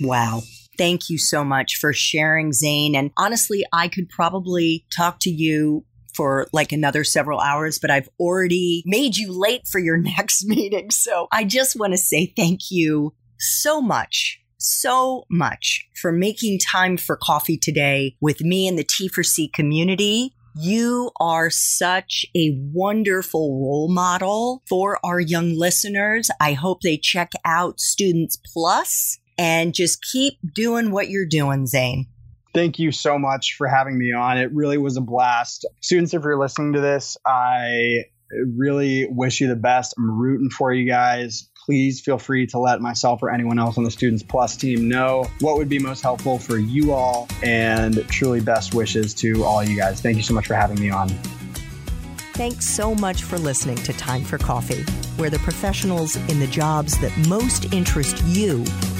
Wow. 0.00 0.40
Thank 0.80 1.10
you 1.10 1.18
so 1.18 1.44
much 1.44 1.76
for 1.76 1.92
sharing, 1.92 2.54
Zane. 2.54 2.94
And 2.94 3.10
honestly, 3.18 3.66
I 3.70 3.86
could 3.86 4.08
probably 4.08 4.86
talk 4.96 5.18
to 5.20 5.30
you 5.30 5.84
for 6.14 6.46
like 6.54 6.72
another 6.72 7.04
several 7.04 7.38
hours, 7.38 7.78
but 7.78 7.90
I've 7.90 8.08
already 8.18 8.82
made 8.86 9.18
you 9.18 9.30
late 9.30 9.68
for 9.70 9.78
your 9.78 9.96
next 9.98 10.46
meeting. 10.46 10.90
So 10.90 11.28
I 11.32 11.44
just 11.44 11.78
want 11.78 11.92
to 11.92 11.98
say 11.98 12.32
thank 12.34 12.70
you 12.70 13.12
so 13.38 13.82
much 13.82 14.40
so 14.62 15.24
much 15.30 15.86
for 16.00 16.12
making 16.12 16.58
time 16.58 16.96
for 16.96 17.16
coffee 17.16 17.56
today 17.56 18.16
with 18.20 18.42
me 18.42 18.68
and 18.68 18.78
the 18.78 18.84
T4C 18.84 19.52
community. 19.52 20.34
You 20.54 21.12
are 21.20 21.48
such 21.48 22.26
a 22.36 22.58
wonderful 22.72 23.60
role 23.60 23.88
model 23.88 24.62
for 24.68 24.98
our 25.04 25.20
young 25.20 25.56
listeners. 25.56 26.28
I 26.40 26.52
hope 26.52 26.82
they 26.82 26.96
check 26.98 27.32
out 27.44 27.80
Students 27.80 28.36
Plus 28.52 29.19
and 29.40 29.72
just 29.72 30.02
keep 30.02 30.34
doing 30.54 30.90
what 30.90 31.08
you're 31.08 31.26
doing, 31.26 31.66
Zane. 31.66 32.06
Thank 32.52 32.78
you 32.78 32.92
so 32.92 33.18
much 33.18 33.54
for 33.56 33.66
having 33.66 33.98
me 33.98 34.12
on. 34.12 34.36
It 34.36 34.52
really 34.52 34.76
was 34.76 34.98
a 34.98 35.00
blast. 35.00 35.64
Students, 35.80 36.12
if 36.12 36.22
you're 36.22 36.38
listening 36.38 36.74
to 36.74 36.80
this, 36.80 37.16
I 37.24 38.04
really 38.30 39.06
wish 39.08 39.40
you 39.40 39.48
the 39.48 39.56
best. 39.56 39.94
I'm 39.96 40.10
rooting 40.10 40.50
for 40.50 40.74
you 40.74 40.86
guys. 40.86 41.48
Please 41.64 42.02
feel 42.02 42.18
free 42.18 42.48
to 42.48 42.58
let 42.58 42.82
myself 42.82 43.22
or 43.22 43.30
anyone 43.30 43.58
else 43.58 43.78
on 43.78 43.84
the 43.84 43.90
Students 43.90 44.22
Plus 44.22 44.58
team 44.58 44.88
know 44.88 45.24
what 45.40 45.56
would 45.56 45.70
be 45.70 45.78
most 45.78 46.02
helpful 46.02 46.38
for 46.38 46.58
you 46.58 46.92
all. 46.92 47.26
And 47.42 48.06
truly, 48.08 48.40
best 48.40 48.74
wishes 48.74 49.14
to 49.14 49.42
all 49.44 49.64
you 49.64 49.74
guys. 49.74 50.02
Thank 50.02 50.18
you 50.18 50.22
so 50.22 50.34
much 50.34 50.48
for 50.48 50.54
having 50.54 50.78
me 50.78 50.90
on. 50.90 51.08
Thanks 52.34 52.66
so 52.66 52.94
much 52.94 53.22
for 53.22 53.38
listening 53.38 53.76
to 53.76 53.94
Time 53.94 54.24
for 54.24 54.36
Coffee, 54.36 54.82
where 55.16 55.30
the 55.30 55.38
professionals 55.38 56.16
in 56.28 56.40
the 56.40 56.46
jobs 56.46 56.98
that 57.00 57.16
most 57.26 57.72
interest 57.72 58.22
you 58.26 58.64